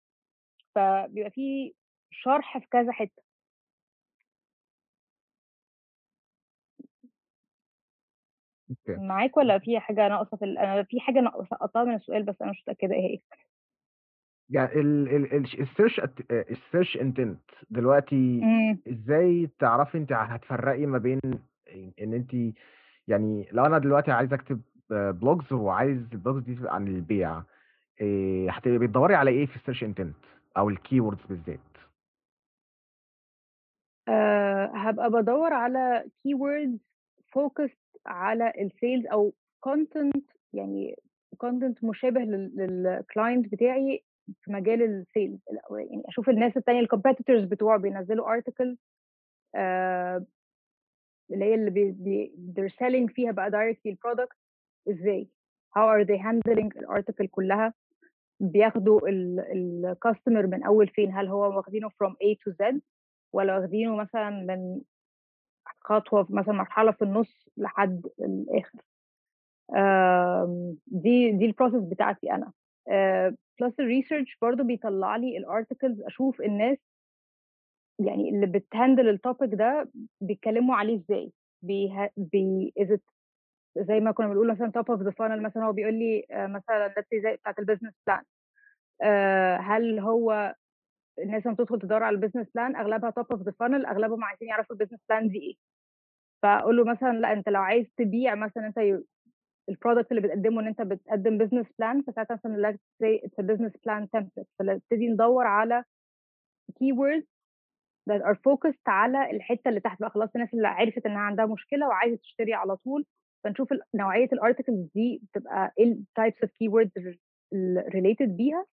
[0.75, 1.73] فبيبقى في
[2.11, 3.23] شرح في كذا حتة.
[8.89, 10.57] معاك ولا في حاجة ناقصة في ال...
[10.57, 13.19] أنا في حاجة ناقصة من السؤال بس أنا مش متأكدة إيه هي.
[14.49, 20.85] يعني ال ال ال- ال search ال search intent دلوقتي امم إزاي تعرفي انت هتفرقي
[20.85, 21.19] ما بين
[22.01, 22.53] إن انت
[23.07, 27.41] يعني لو أنا دلوقتي عايز أكتب blogs وعايز ال blogs دي عن البيع
[28.01, 30.15] إيه، هتبقي بتدوري على إيه في ال search intent
[30.57, 31.59] أو ال keywords بالذات؟
[34.07, 36.79] أه هبقى بدور على keywords
[37.39, 39.33] focused على ال sales أو
[39.69, 40.21] content
[40.53, 40.95] يعني
[41.45, 44.03] content مشابه لل client بتاعي
[44.41, 45.39] في مجال ال sales
[45.71, 48.77] يعني أشوف الناس التانية ال competitors بتوعه بينزلوا article
[49.55, 50.25] آه
[51.31, 54.37] اللي هي اللي بي they're selling فيها بقى directly ال product
[54.89, 55.27] إزاي؟
[55.77, 57.73] how are they handling ال article كلها؟
[58.39, 62.75] بياخدوا ال customer من أول فين؟ هل هو واخدينه from A to Z
[63.33, 64.81] ولا واخدينه مثلا من
[65.79, 68.79] خطوة مثلا مرحلة في النص لحد الآخر؟
[70.87, 72.51] دي دي ال process بتاعتي أنا.
[73.61, 76.77] plus ال research برضو بيطلع لي ال articles أشوف الناس
[77.99, 82.99] يعني اللي بت handle ال topic ده بيتكلموا عليه إزاي بي it
[83.77, 86.93] زي ما كنا بنقول مثلا top of the funnel مثلا هو بيقول لي آه، مثلا
[87.13, 88.23] زي بتاعت ال business plan
[89.61, 90.55] هل هو
[91.19, 94.47] الناس لما بتدخل تدور على ال business plan أغلبها top of the funnel أغلبهم عايزين
[94.47, 95.55] يعرفوا ال business plan دي إيه؟
[96.43, 98.77] فأقول له مثلا لأ أنت لو عايز تبيع مثلا أنت
[99.69, 103.47] ال product اللي بتقدمه إن أنت بتقدم business plan فساعتها مثلا let's say it's a
[103.47, 105.83] business plan template فنبتدي ندور على
[106.71, 107.25] keywords
[108.09, 110.09] that are focused على الحتة اللي تحت بقى.
[110.09, 113.05] خلاص الناس اللي عرفت إنها عندها مشكلة وعايزة تشتري على طول
[113.43, 117.03] فنشوف نوعية ال articles دي بتبقى إيه ال types of keywords
[117.93, 118.65] related بيها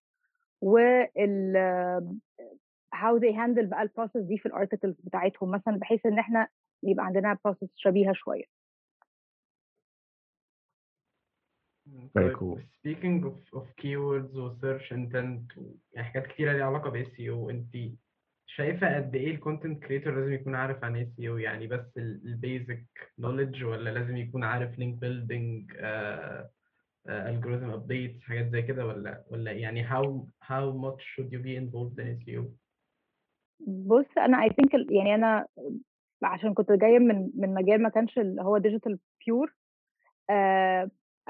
[0.61, 2.17] وال
[2.95, 6.47] how they handle بقى ال process دي في ال articles بتاعتهم مثلا بحيث إن إحنا
[6.83, 8.56] يبقى عندنا process شبيهة شوية.
[12.15, 12.59] طيب cool.
[12.59, 17.49] speaking of, of keywords و search intent و يعني حاجات كتيرة ليها علاقة ب SEO
[17.49, 17.75] انت
[18.45, 22.85] شايفة قد إيه ال content creator لازم يكون عارف عن SEO يعني بس ال basic
[23.21, 26.43] knowledge ولا لازم يكون عارف link building uh,
[27.09, 30.05] uh, algorithm updates حاجات زي كده ولا ولا يعني how
[30.43, 32.43] how much should you be involved in SEO؟
[33.67, 35.47] بص أنا I think يعني أنا
[36.23, 39.53] عشان كنت جاية من من مجال ما كانش اللي هو digital pure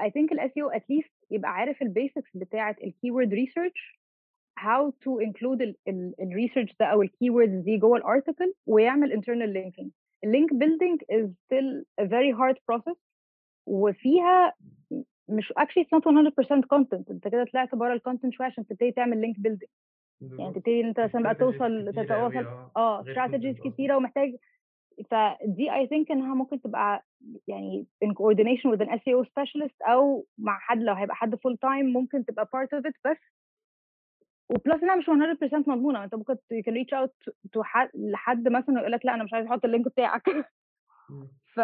[0.02, 3.98] I think ال SEO at least يبقى عارف ال basics بتاعة ال keyword research
[4.60, 5.74] how to include
[6.22, 9.88] ال research ده أو ال keywords دي جوه ال article ويعمل internal linking.
[10.24, 12.96] ال link building is still a very hard process
[13.66, 14.52] وفيها
[15.28, 18.92] مش actually it's not 100% content أنت كده طلعت بره ال content شوية عشان تبتدي
[18.92, 19.68] تعمل link building.
[20.38, 22.46] يعني تبتدي أنت مثلا بقى توصل تتواصل
[22.76, 23.00] آه.
[23.00, 24.36] strategies كتيرة ومحتاج
[25.10, 27.04] فدي I think إنها ممكن تبقى
[27.48, 31.84] يعني in coordination with an SEO specialist أو مع حد لو هيبقى حد full time
[31.84, 33.18] ممكن تبقى part of it بس
[34.50, 36.04] و plus إنها مش 100% مضمونة.
[36.04, 39.34] أنت ممكن you can reach out to حد لحد مثلا يقول لك لأ أنا مش
[39.34, 40.22] عايز أحط ال link بتاعك.
[41.54, 41.60] ف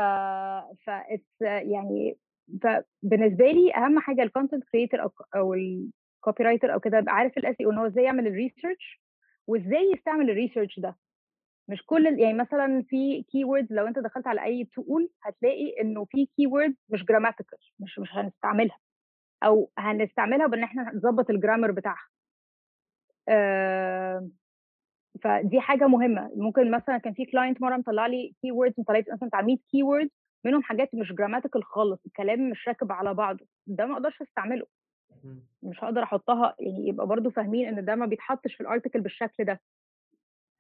[0.85, 2.19] ف it's يعني
[2.63, 7.39] فبالنسبه لي أهم حاجة ال content creator أو أو ال copywriter أو كده يبقى عارف
[7.39, 9.03] ال SEO إن هو إزاي يعمل ال research
[9.47, 10.97] وإزاي يستعمل ال research ده.
[11.69, 16.27] مش كل يعني مثلا في keywords لو أنت دخلت على أي tool هتلاقي إنه في
[16.27, 18.79] keywords مش grammatical مش مش هنستعملها
[19.45, 22.09] أو هنستعملها بإن إحنا نظبط ال grammar بتاعها.
[23.29, 24.29] آه،
[25.25, 26.31] فدي حاجة مهمة.
[26.37, 30.11] ممكن مثلا كان في client مرة مطلع لي keywords مطلعت مثلا بتاع 100 keyword
[30.45, 33.47] منهم حاجات مش grammatical خالص الكلام مش راكب على بعضه.
[33.67, 34.67] ده ما أقدرش أستعمله.
[35.63, 39.45] مش هقدر أحطها يعني يبقى برضو فاهمين إن ده ما بيتحطش في ال article بالشكل
[39.45, 39.61] ده.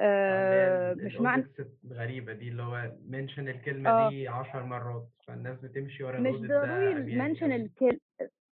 [0.01, 1.45] آه مش معنى
[1.91, 4.11] غريبة دي اللي هو mention الكلمة آه.
[4.11, 7.63] دي 10 مرات فالناس بتمشي ورا مش ضروري عمياني mention أوي.
[7.63, 8.01] الكلمة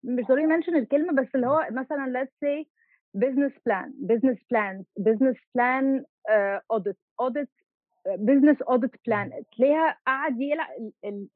[0.05, 2.67] مش ضروري mention الكلمة بس اللي هو مثلا let's say
[3.19, 7.49] business plan business plans business plan uh, audit audit
[8.09, 10.69] business audit plan تلاقيها قعد يلعب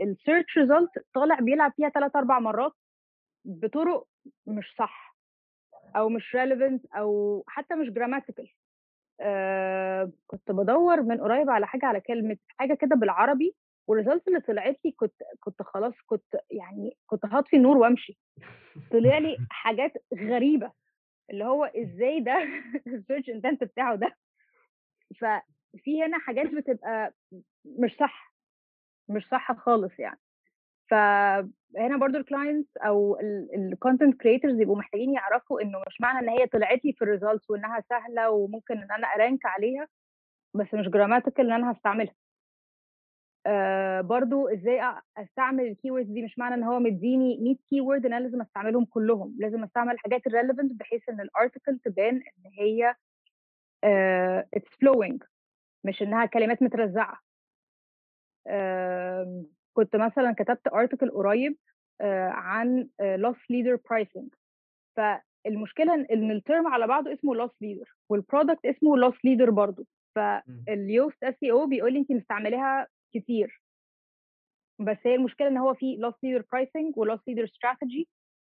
[0.00, 2.72] ال search result طالع بيلعب فيها ثلاث أربع مرات
[3.44, 4.06] بطرق
[4.46, 5.16] مش صح
[5.96, 8.46] أو مش relevant أو حتى مش grammatical
[9.20, 13.54] آه كنت بدور من قريب على حاجة على كلمة حاجة كده بالعربي
[13.86, 18.18] وال result اللي طلعت لي كنت كنت خلاص كنت يعني كنت هطفي النور وامشي.
[18.92, 20.72] طلع لي حاجات غريبة
[21.30, 22.42] اللي هو إزاي ده؟
[22.86, 24.16] ال search intent بتاعه ده.
[25.20, 27.14] ففي هنا حاجات بتبقى
[27.64, 28.34] مش صح
[29.08, 30.18] مش صح خالص يعني.
[30.90, 33.18] فهنا برضو ال clients أو
[33.54, 37.08] ال content creators يبقوا محتاجين يعرفوا إنه مش معنى إن هي طلعت لي في ال
[37.08, 39.88] results وإنها سهلة وممكن إن أنا a rank عليها
[40.54, 42.14] بس مش grammatical إن أنا هستعملها.
[43.46, 44.80] آه برضو إزاي
[45.16, 48.84] أستعمل ال keywords دي مش معنى إن هو مديني 100 keyword إن أنا لازم أستعملهم
[48.84, 49.36] كلهم.
[49.38, 52.94] لازم أستعمل الحاجات ال relevant بحيث إن ال article تبان إن هي
[54.54, 55.22] it's flowing
[55.84, 57.18] مش إنها كلمات مترزعة.
[58.46, 59.44] آه
[59.76, 61.56] كنت مثلا كتبت article قريب
[62.00, 64.28] آه عن loss leader pricing.
[64.96, 69.86] فالمشكلة إن ال term على بعضه اسمه loss leader وال product اسمه loss leader برضه.
[70.14, 73.62] فال Yoast SEO بيقول لي انت مستعملاها كتير.
[74.80, 78.04] بس هي المشكلة إن هو في loss leader pricing و loss leader strategy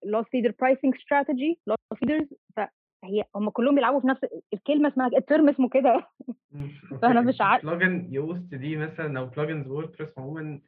[0.05, 2.33] loss leader pricing strategy loss leaders.
[2.55, 4.21] فهي هم كلهم بيلعبوا في نفس
[4.53, 6.07] الكلمة اسمها ال term اسمه كده.
[7.01, 10.61] فأنا مش عارف- plugin Yoast دي مثلا أو plugins WordPress عموما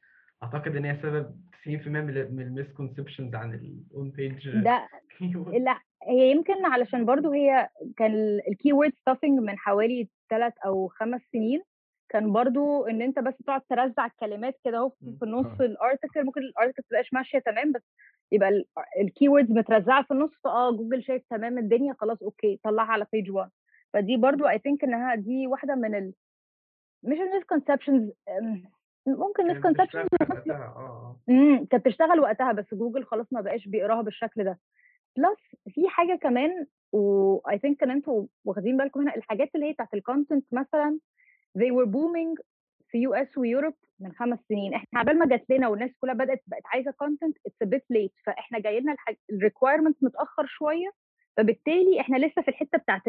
[0.44, 4.89] أعتقد إن هي سبب 90% من ال- من ال misconceptions عن ال on-page ده
[5.66, 11.22] لا هي يمكن علشان برضو هي كان ال keyword stuffing من حوالي ثلاث أو خمس
[11.34, 11.62] سنين
[12.10, 14.89] كان برضو إن أنت بس تقعد ترزع الكلمات كده أهو.
[15.20, 15.66] في نص آه.
[15.66, 17.82] ال article ممكن ال article تبقاش ماشية تمام بس
[18.32, 18.64] يبقى
[19.01, 23.32] ال keywords مترزعة في النص فاه جوجل شايف تمام الدنيا خلاص okay طلعها على page
[23.32, 23.50] 1
[23.94, 26.14] فدي برضو I think إنها دي واحدة من ال
[27.04, 28.12] مش ال misconceptions
[29.08, 31.16] ممكن بتشتغل وقتها آه آه.
[31.30, 34.60] إمم كانت بتشتغل وقتها بس جوجل خلاص ما بقاش بيقراها بالشكل ده.
[35.18, 39.74] plus في حاجة كمان و I think ان أنتوا واخدين بالكم هنا الحاجات اللي هي
[39.74, 40.99] بتاعت ال content مثلا
[41.58, 42.41] they were booming
[42.89, 44.74] في US و Europe من خمس سنين.
[44.74, 48.14] إحنا عبال ما جات لنا والناس كلها بدأت بقت عايزة content it's a bit late
[48.26, 48.95] فإحنا جاي لنا
[49.32, 50.91] ال requirement متأخر شوية
[51.38, 53.01] فبالتالي إحنا لسه في الحتة بتاعت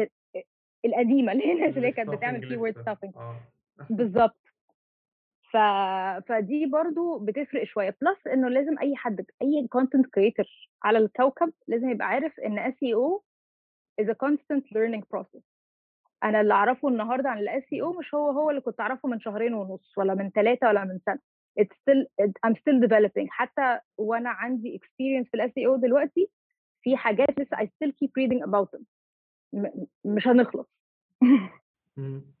[0.85, 3.11] القديمة اللي هي الناس اللي كانت بتعمل keyword stuffing
[3.89, 4.37] بالظبط
[6.27, 7.97] فدي برضو بتفرق شوية.
[8.01, 10.45] plus إنه لازم أي حد أي content creator
[10.83, 13.23] على الكوكب لازم يبقى عارف إن SEO
[14.01, 15.41] is a constant learning process.
[16.23, 19.53] أنا اللي أعرفه النهارده عن ال SEO مش هو هو اللي كنت أعرفه من شهرين
[19.53, 21.19] ونص ولا من ثلاثة ولا من سنة.
[21.59, 23.27] It's still I'm still developing.
[23.29, 26.29] حتى وأنا عندي experience في الاس اي أو دلوقتي
[26.81, 28.83] في حاجات لسه I still keep reading about them.
[30.05, 30.67] مش هنخلص.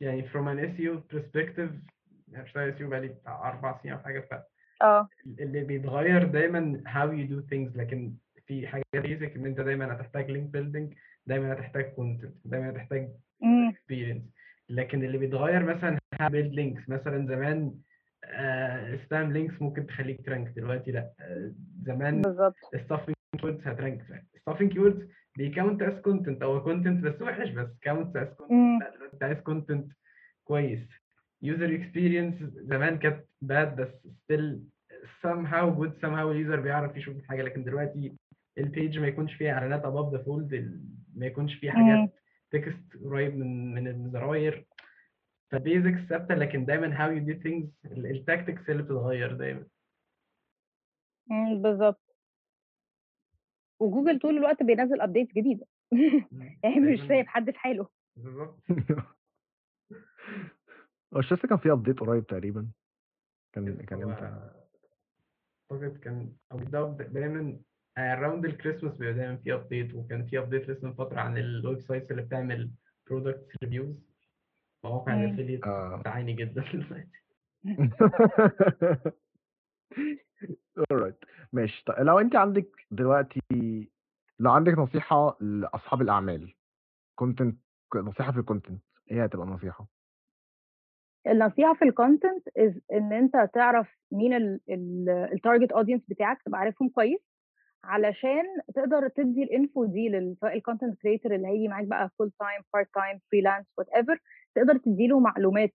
[0.01, 1.71] يعني from an SEO perspective
[2.43, 4.33] بشتغل SEO بقالي بتاع أربع سنين أو حاجة ف
[4.83, 5.07] آه.
[5.39, 8.13] اللي بيتغير دايما how you do things لكن
[8.47, 13.09] في حاجة بيزك إن أنت دايما هتحتاج link building دايما هتحتاج content دايما هتحتاج
[13.43, 14.23] experience.
[14.69, 17.75] لكن اللي بيتغير مثلا build links مثلا زمان
[19.05, 21.11] spam links ممكن تخليك t rank دلوقتي لأ.
[21.19, 21.51] آه،
[21.85, 22.55] زمان بالظبط.
[22.75, 24.01] stuffing keywords هت rank
[24.49, 25.01] stuffing keywords
[25.37, 28.15] بي count as content أو content بس وحش بس count.
[28.15, 28.33] لأ
[28.95, 29.93] دلوقتي أنت عايز content
[30.43, 30.79] كويس.
[31.43, 34.59] User experience زمان كانت bad بس still
[35.21, 37.41] somehow good somehow ال user بيعرف يشوف الحاجة.
[37.41, 38.15] لكن دلوقتي
[38.57, 40.81] ال page ما يكونش فيها إعلانات above the fold ال-
[41.15, 41.71] ما يكونش فيه.
[41.71, 42.13] حاجات
[42.51, 44.65] text قريب من من الزراير.
[45.51, 49.65] ف basics ثابته لكن دايما how you do things ال tactics اللي بتتغير دايما.
[51.61, 52.15] بالظبط.
[53.81, 55.65] وجوجل طول الوقت بينزل updates جديدة.
[56.63, 56.99] يعني مش.
[57.07, 57.87] سايب حد في حاله.
[58.15, 58.59] بالظبط.
[61.15, 62.67] هو مش لسه كان في update قريب تقريبا
[63.53, 64.51] كان كان إمتى
[65.71, 67.59] أعتقد كان أو بيبدأوا دايما
[67.97, 71.79] around ال Christmas بيبقى دايما في update وكان في update لسه من فترة عن ال
[71.79, 72.71] websites اللي بتعمل
[73.09, 73.95] product reviews
[74.83, 75.13] مواقع.
[75.23, 75.95] ال affiliate آه.
[75.97, 77.21] بتعاني جدا دلوقتي
[80.93, 83.41] alright ماشي طيب لو أنت عندك دلوقتي
[84.39, 86.53] لو عندك نصيحة لأصحاب الأعمال
[87.15, 87.61] content
[87.95, 89.94] نصيحة في ال content إيه هتبقى النصيحة؟
[91.27, 94.59] النصيحة في ال content is إن أنت تعرف مين
[95.33, 97.19] ال target audience بتاعك تبقى عارفهم كويس
[97.83, 98.43] علشان
[98.75, 102.61] تقدر تدي ال info دي لل- سواء ال content creator اللي هيجي معاك بقى full-time
[102.73, 104.19] part-time freelance whatever
[104.55, 105.73] تقدر تدي له معلومات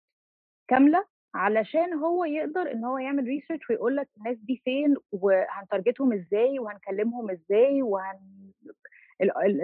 [0.68, 5.94] كاملة علشان هو يقدر إن هو يعمل research ويقول لك الناس دي فين وهن target
[5.94, 8.18] هم إزاي وهنكلمهم إزاي وهن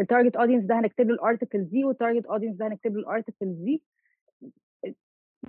[0.00, 3.00] ال target audience ده هنكتب له ال article دي وال target audience ده هنكتب له
[3.00, 3.82] ال article دي.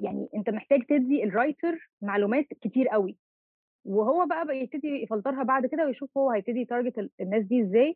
[0.02, 3.18] يعني أنت محتاج تدي ال writer معلومات كتير قوي
[3.86, 7.62] وهو بقى بقى يبتدي يفلترها بعد كده ويشوف هو هيبتدي ي target ال- الناس دي
[7.64, 7.96] إزاي.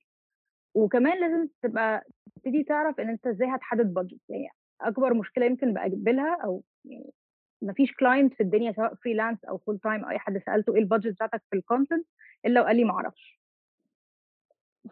[0.75, 2.03] وكمان لازم تبقى
[2.35, 4.49] تبتدي تعرف إن أنت إزاي هتحدد budget يعني
[4.81, 7.13] أكبر مشكلة يمكن بقابلها أو يعني
[7.61, 11.41] مفيش client في الدنيا سواء freelance أو full-time أي حد سألته إيه ال budget بتاعتك
[11.51, 12.07] في ال content
[12.45, 13.39] إلا وقال لي ما أعرفش.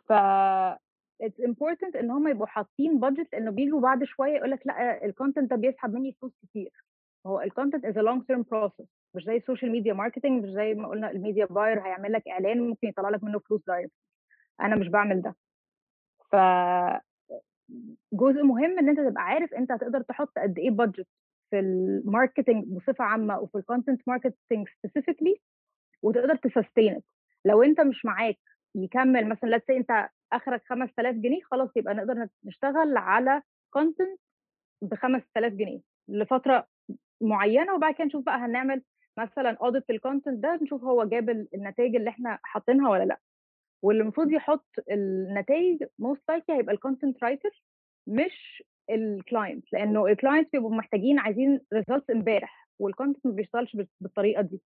[0.07, 0.12] ف
[1.21, 5.11] it's important إن هم يبقوا حاطين budget لأنه بيجوا بعد شوية يقول لك لأ ال
[5.11, 6.72] content ده بيسحب مني فلوس كتير.
[7.28, 10.74] هو ال content is long term process مش زي ال social media marketing مش زي
[10.74, 13.91] ما قلنا ال media buyer هيعمل لك إعلان ممكن يطلع لك منه فلوس direct
[14.61, 15.36] أنا مش بعمل ده.
[16.32, 16.36] ف
[18.13, 21.07] جزء مهم إن أنت تبقى عارف أنت هتقدر تحط قد إيه budget
[21.49, 25.36] في ال marketing بصفة عامة وفي ال content marketing specifically
[26.01, 27.01] وتقدر ت sustain
[27.45, 28.38] لو أنت مش معاك
[28.76, 33.41] يكمل مثلا say أنت آخرك 5000 جنيه خلاص يبقى نقدر نشتغل على
[33.73, 34.19] content
[34.82, 36.67] ب 5000 جنيه لفترة
[37.21, 38.81] معينة وبعد كده نشوف بقى هنعمل
[39.17, 43.19] مثلا audit لل content ده نشوف هو جاب ال- النتائج اللي إحنا حاطينها ولا لأ.
[43.83, 47.63] واللي المفروض يحط النتائج most likely هيبقى ال content writer
[48.07, 53.75] مش ال client لأنه ال client بيبقوا محتاجين عايزين results امبارح وال content ما بيشتغلش
[53.75, 54.61] بال- بالطريقة دي.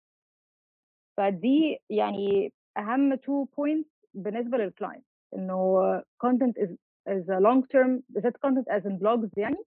[1.17, 5.05] فدي يعني أهم two points بالنسبة لل client
[5.35, 6.69] إنه is
[7.09, 9.57] is a long term بالذات content as in blogs يعني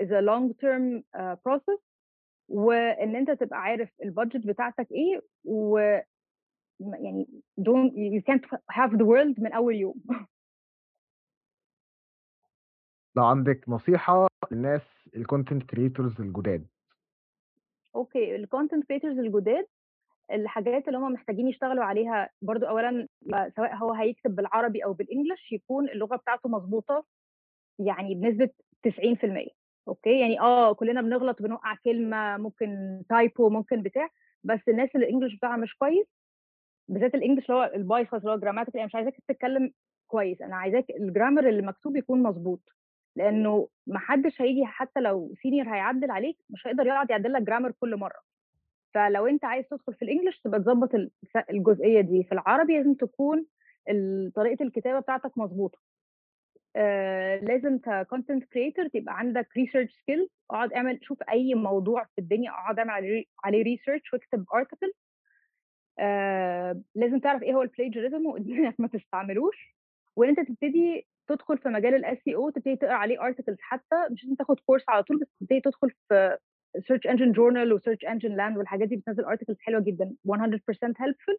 [0.00, 1.36] is a long term uh,
[2.50, 5.78] وإن أنت تبقى عارف ال budget بتاعتك إيه و
[6.80, 7.26] يعني
[7.60, 9.94] don't you can't have the world من أول يوم.
[13.16, 14.82] لو عندك نصيحة للناس
[15.16, 16.66] ال content creators الجداد.
[17.94, 19.66] okay ال content creators الجداد
[20.32, 23.08] الحاجات اللي هم محتاجين يشتغلوا عليها برضو اولا
[23.56, 27.04] سواء هو هيكتب بالعربي أو بال English يكون اللغة بتاعته مظبوطه
[27.78, 28.50] يعني بنسبة
[28.88, 34.08] 90% okay؟ يعني آه كلنا بنغلط بنوقع كلمة ممكن typo ممكن بتاع
[34.44, 36.06] بس الناس اللي ال English بتاعها مش كويس
[36.88, 39.72] بالذات ال English اللي هو البايظ خالص اللي هو grammatical يعني مش عايزاك تتكلم
[40.08, 40.42] كويس.
[40.42, 42.62] أنا عايزاك ال grammar اللي مكتوب يكون مظبوط
[43.16, 47.72] لأنه ما حدش هيجي حتى لو senior هيعدل عليك مش هيقدر يقعد يعدل لك grammar
[47.80, 48.20] كل مرة.
[48.94, 50.90] فلو أنت عايز تدخل في ال English تبقى تظبط
[51.50, 52.24] الجزئية دي.
[52.24, 53.46] في العربي لازم تكون
[54.36, 55.78] طريقة الكتابة بتاعتك مظبوطة.
[56.76, 62.18] آه لازم ك content creator تبقى عندك research skills اقعد اعمل شوف أي موضوع في
[62.20, 64.92] الدنيا اقعد اعمل عليه research واكتب article
[65.98, 69.76] آه لازم تعرف إيه هو ال plagiarism وانك ما تستعملوش.
[70.16, 74.34] وإن أنت تبتدي تدخل في مجال ال SEO تبتدي تقرأ عليه articles حتى مش لازم
[74.36, 76.38] تاخد course على طول بس تبتدي تدخل في
[76.88, 80.32] Search Engine Journal و Search Engine Land والحاجات دي بتنزل articles حلوة جدا 100%
[81.00, 81.36] helpful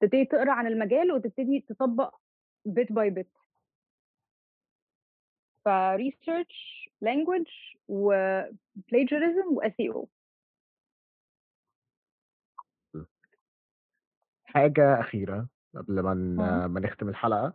[0.00, 2.14] تبتدي تقرأ عن المجال وتبتدي تطبق
[2.64, 3.30] bit by bit
[5.68, 7.46] فريسيرش لانجوج
[7.88, 10.08] وبلاجرزم واس أو
[14.44, 16.14] حاجة أخيرة قبل ما
[16.66, 17.52] ما نختم الحلقة.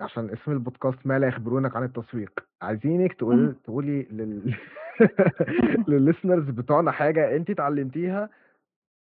[0.00, 2.40] عشان اسم البودكاست ما لا يخبرونك عن التسويق.
[2.62, 4.54] عايزينك تقول تقولي لل
[5.88, 8.30] للل listeners بتوعنا حاجة أنت اتعلمتيها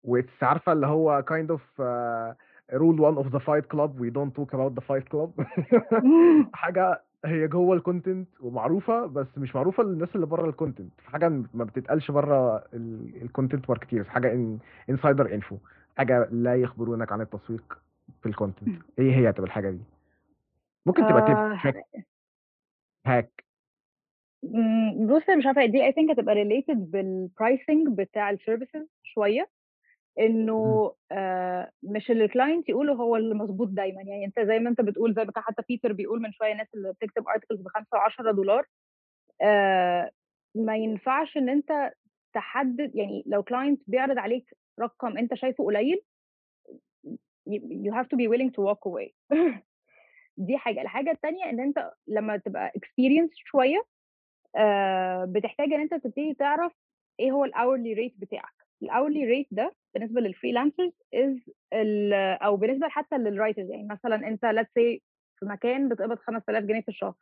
[0.04, 2.34] واتس عارفة اللي هو kind of uh,
[2.72, 3.90] rule one of the fight club.
[3.98, 5.30] We don't talk about the fight club.
[6.54, 11.28] حاجة هي جوه ال content ومعروفة بس مش معروفة للناس اللي بره ال content حاجة
[11.54, 12.64] ما بتتقالش بره
[13.22, 14.58] ال content marketers حاجة
[14.90, 15.56] insider info
[15.96, 17.78] حاجة لا يخبرونك عن التسويق
[18.22, 19.80] في ال content إيه هي تبقى الحاجة دي.
[20.86, 21.60] ممكن تبقى آه،
[23.06, 23.44] hack
[24.96, 29.48] بص مش عارفة دي I think هتبقى related بال pricing بتاع ال services شوية.
[30.20, 34.02] إنه آه مش اللي ال client يقوله هو اللي مظبوط دايما.
[34.02, 36.92] يعني أنت زي ما أنت بتقول زي ما حتى بيتر بيقول من شوية الناس اللي
[36.92, 38.64] بتكتب articles ب 5 و10 دولار
[39.42, 40.10] آه
[40.54, 41.92] ما ينفعش إن أنت
[42.34, 44.44] تحدد يعني لو client بيعرض عليك
[44.80, 46.00] رقم أنت شايفه قليل
[47.84, 49.14] you have to be willing to walk away.
[50.36, 50.82] دي حاجة.
[50.82, 53.82] الحاجة الثانية إن أنت لما تبقى experienced شوية
[54.56, 56.72] آه بتحتاج إن أنت تبتدي تعرف
[57.20, 58.57] إيه هو ال hourly rate بتاعك.
[58.82, 61.36] ال hourly rate ده بالنسبة لل freelancers is
[62.42, 64.98] أو بالنسبة حتى لل writers يعني مثلا أنت let's say
[65.38, 67.14] في مكان بتقبض 5000 جنيه في الشهر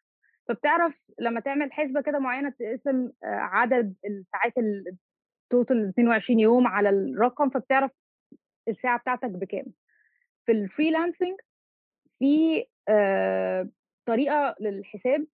[0.48, 4.52] فبتعرف لما تعمل حسبة كده معينة تقسم عدد الساعات
[5.44, 7.90] ال total 22 يوم على الرقم فبتعرف
[8.68, 9.64] الساعة بتاعتك بكام.
[10.46, 11.34] في ال freelancing
[12.18, 13.68] في آه
[14.06, 15.26] طريقة للحساب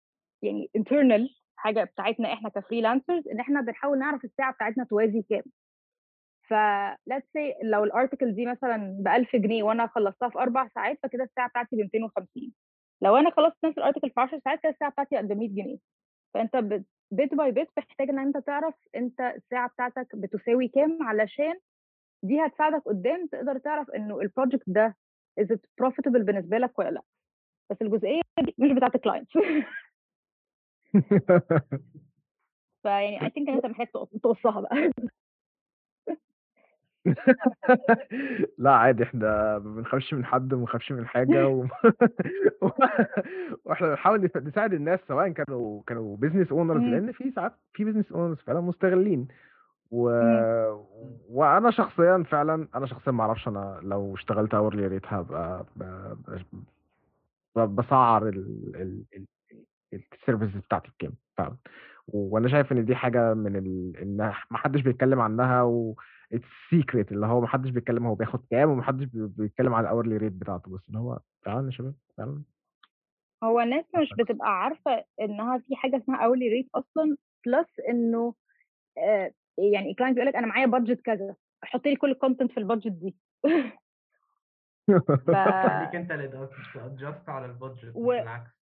[0.42, 5.44] يعني internal حاجة بتاعتنا إحنا ك freelancers إن إحنا بنحاول نعرف الساعة بتاعتنا توازي كام.
[6.50, 6.54] ف
[7.14, 11.00] let's say لو ال article دي مثلا ب 1000 جنيه وأنا خلصتها في أربع ساعات
[11.04, 12.52] فكده الساعة بتاعتي ب 250
[13.02, 15.78] لو أنا خلصت نفس ال article في 10 ساعات كده الساعة بتاعتي قد 100 جنيه.
[16.34, 16.56] فأنت
[17.12, 21.54] bit by bit محتاج إن أنت تعرف أنت الساعة بتاعتك بتساوي كام علشان
[22.24, 24.98] دي هتساعدك قدام تقدر تعرف إنه ال project ده
[25.42, 27.02] is profitable بالنسبة لك ولا لأ.
[27.72, 29.32] بس الجزئية دي مش بتاعت ال clients
[32.84, 33.88] فيعني I think إن أنت محتاج
[34.24, 34.92] تقصها بقى.
[38.58, 41.66] لا عادي إحنا ما بنخافش من حد وما بنخافش من حاجة و...
[43.66, 48.38] وإحنا بنحاول نساعد الناس سواء كانوا كانوا business owners لأن في ساعات في business owners
[48.38, 49.28] فعلا مستغلين
[49.92, 50.10] و...
[51.30, 55.84] وأنا شخصيا فعلا أنا شخصيا ما أعرفش أنا لو اشتغلت hourly rate هبقى ب...
[57.56, 57.60] ب...
[57.60, 58.72] بسعر ال...
[58.76, 59.26] ال...
[59.94, 61.56] ال service بتاعتي بكام فعلا.
[62.08, 63.98] وأنا شايف إن دي حاجة من ال...
[64.02, 64.18] إن
[64.52, 65.96] ما حدش بيتكلم عنها و
[66.34, 70.18] it's secret اللي هو ما حدش بيتكلم هو بياخد كام وما حدش بيتكلم على ال
[70.18, 72.42] hourly rate بتاعته بس ان هو فعلا يا شباب فعلا
[73.44, 78.34] هو الناس مش بتبقى عارفة إنها في حاجة اسمها hourly rate أصلا plus إنه
[78.98, 82.58] آه يعني client بيقول لك أنا معايا budget كذا حط لي كل ال content في
[82.58, 83.16] ال budget دي
[85.28, 85.36] ف...
[85.96, 86.28] أنت اللي
[86.74, 87.94] ت adjust على ال budget.
[87.96, 88.61] بالعكس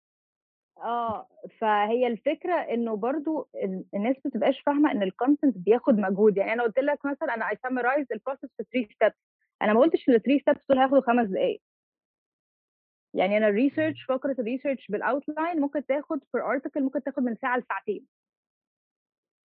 [0.79, 1.29] آه
[1.61, 3.49] فهي الفكرة إنه برضو
[3.95, 6.37] الناس ما بتبقاش فاهمة إن ال content بياخد مجهود.
[6.37, 9.15] يعني أنا قلت لك مثلا أنا I summarize ال process في 3 steps
[9.63, 11.61] أنا ما قلتش إن ال 3 steps دول هياخدوا خمس دقائق
[13.15, 17.23] يعني أنا ال research فقره ال research بال outline ممكن تاخد في article ممكن تاخد
[17.23, 18.07] من ساعة لساعتين.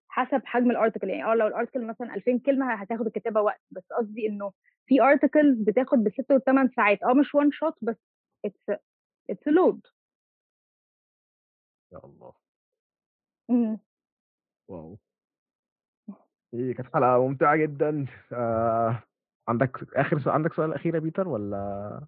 [0.08, 3.60] حسب حجم ال article يعني آه لو ال article مثلا 2000 كلمة هتاخد الكتابة وقت.
[3.70, 4.52] بس قصدي إنه
[4.86, 7.02] في articles بتاخد بست وثمان ساعات.
[7.02, 7.96] آه مش one shot بس.
[8.44, 8.80] it's
[9.30, 9.80] it's a lot
[11.92, 12.32] يا الله
[13.50, 13.78] إمم.
[14.68, 14.98] wow
[16.54, 19.00] هي كانت حلقة ممتعة جدًا آآ
[19.48, 22.06] عندك آخر سؤال عندك سؤال أخير يا بيتر والّا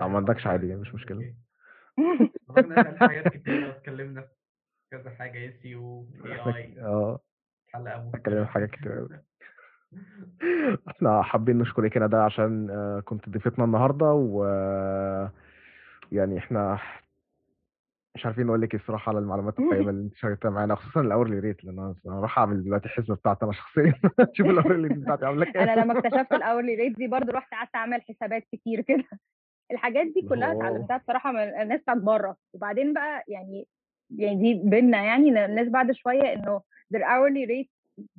[0.00, 1.34] لو ما عندكش عادي مش مشكلة.
[3.00, 4.28] حاجات كتيرة اتكلمنا في
[4.90, 7.20] كذا حاجة SEO AI آه.
[7.72, 9.08] حلقة اتكلمنا في حاجات كتير أوي.
[10.88, 14.44] إحنا حابين نشكرك يا ندى عشان آه، كنت ضيفتنا النهارده و
[16.12, 16.78] يعني إحنا
[18.14, 21.64] مش عارفين نقول لك الصراحة على المعلومات القيمة اللي انت شاركتها معانا خصوصا الأورلي ريت
[21.64, 23.94] لأن أنا هروح أعمل دلوقتي الحسبة بتاعتي أنا شخصيا.
[24.34, 25.68] أشوف الأورلي ريت بتاعتي عاملة كام.
[25.68, 29.04] أنا لما اكتشفت الأورلي ريت دي برضو رحت قعدت أعمل حسابات كتير كده.
[29.70, 30.52] الحاجات دي كلها.
[30.52, 32.36] اتعلمتها بصراحة من الناس بتاعت بره.
[32.52, 33.66] وبعدين بقى يعني
[34.16, 36.60] يعني دي بينا يعني الناس بعد شوية إنه
[36.96, 37.70] their hourly rate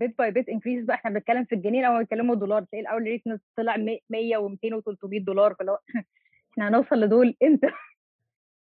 [0.03, 0.95] bit by bit increase بقى.
[0.95, 5.53] إحنا بنتكلم في الجنيه لو بيتكلموا دولار تلاقي الأورلي ريت طلع 100 و200 و300 دولار.
[5.53, 5.79] فاللي هو
[6.53, 7.67] إحنا هنوصل لدول إمتى؟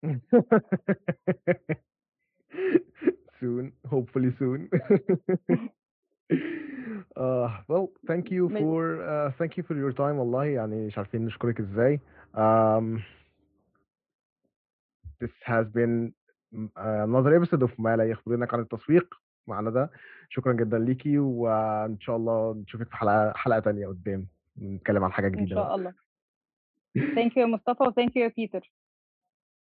[3.40, 4.68] soon hopefully soon.
[7.16, 8.80] Uh, well thank you for
[9.12, 10.18] uh, thank you for your time.
[10.18, 12.00] والله يعني مش عارفين نشكرك إزاي.
[12.34, 13.02] Um,
[15.22, 16.12] this has been
[16.76, 19.14] uh, another episode of ما لا يخبرونك عن التسويق.
[19.46, 19.86] مع ندى
[20.28, 24.26] شكرا جدا ليكي وإن شاء الله نشوفك في حلقة حلقة تانية قدام.
[24.62, 25.74] نتكلم عن حاجة إن جديدة شاء بقى.
[25.74, 25.94] الله.
[27.36, 28.70] يا مصطفى وثانك يو يا بيتر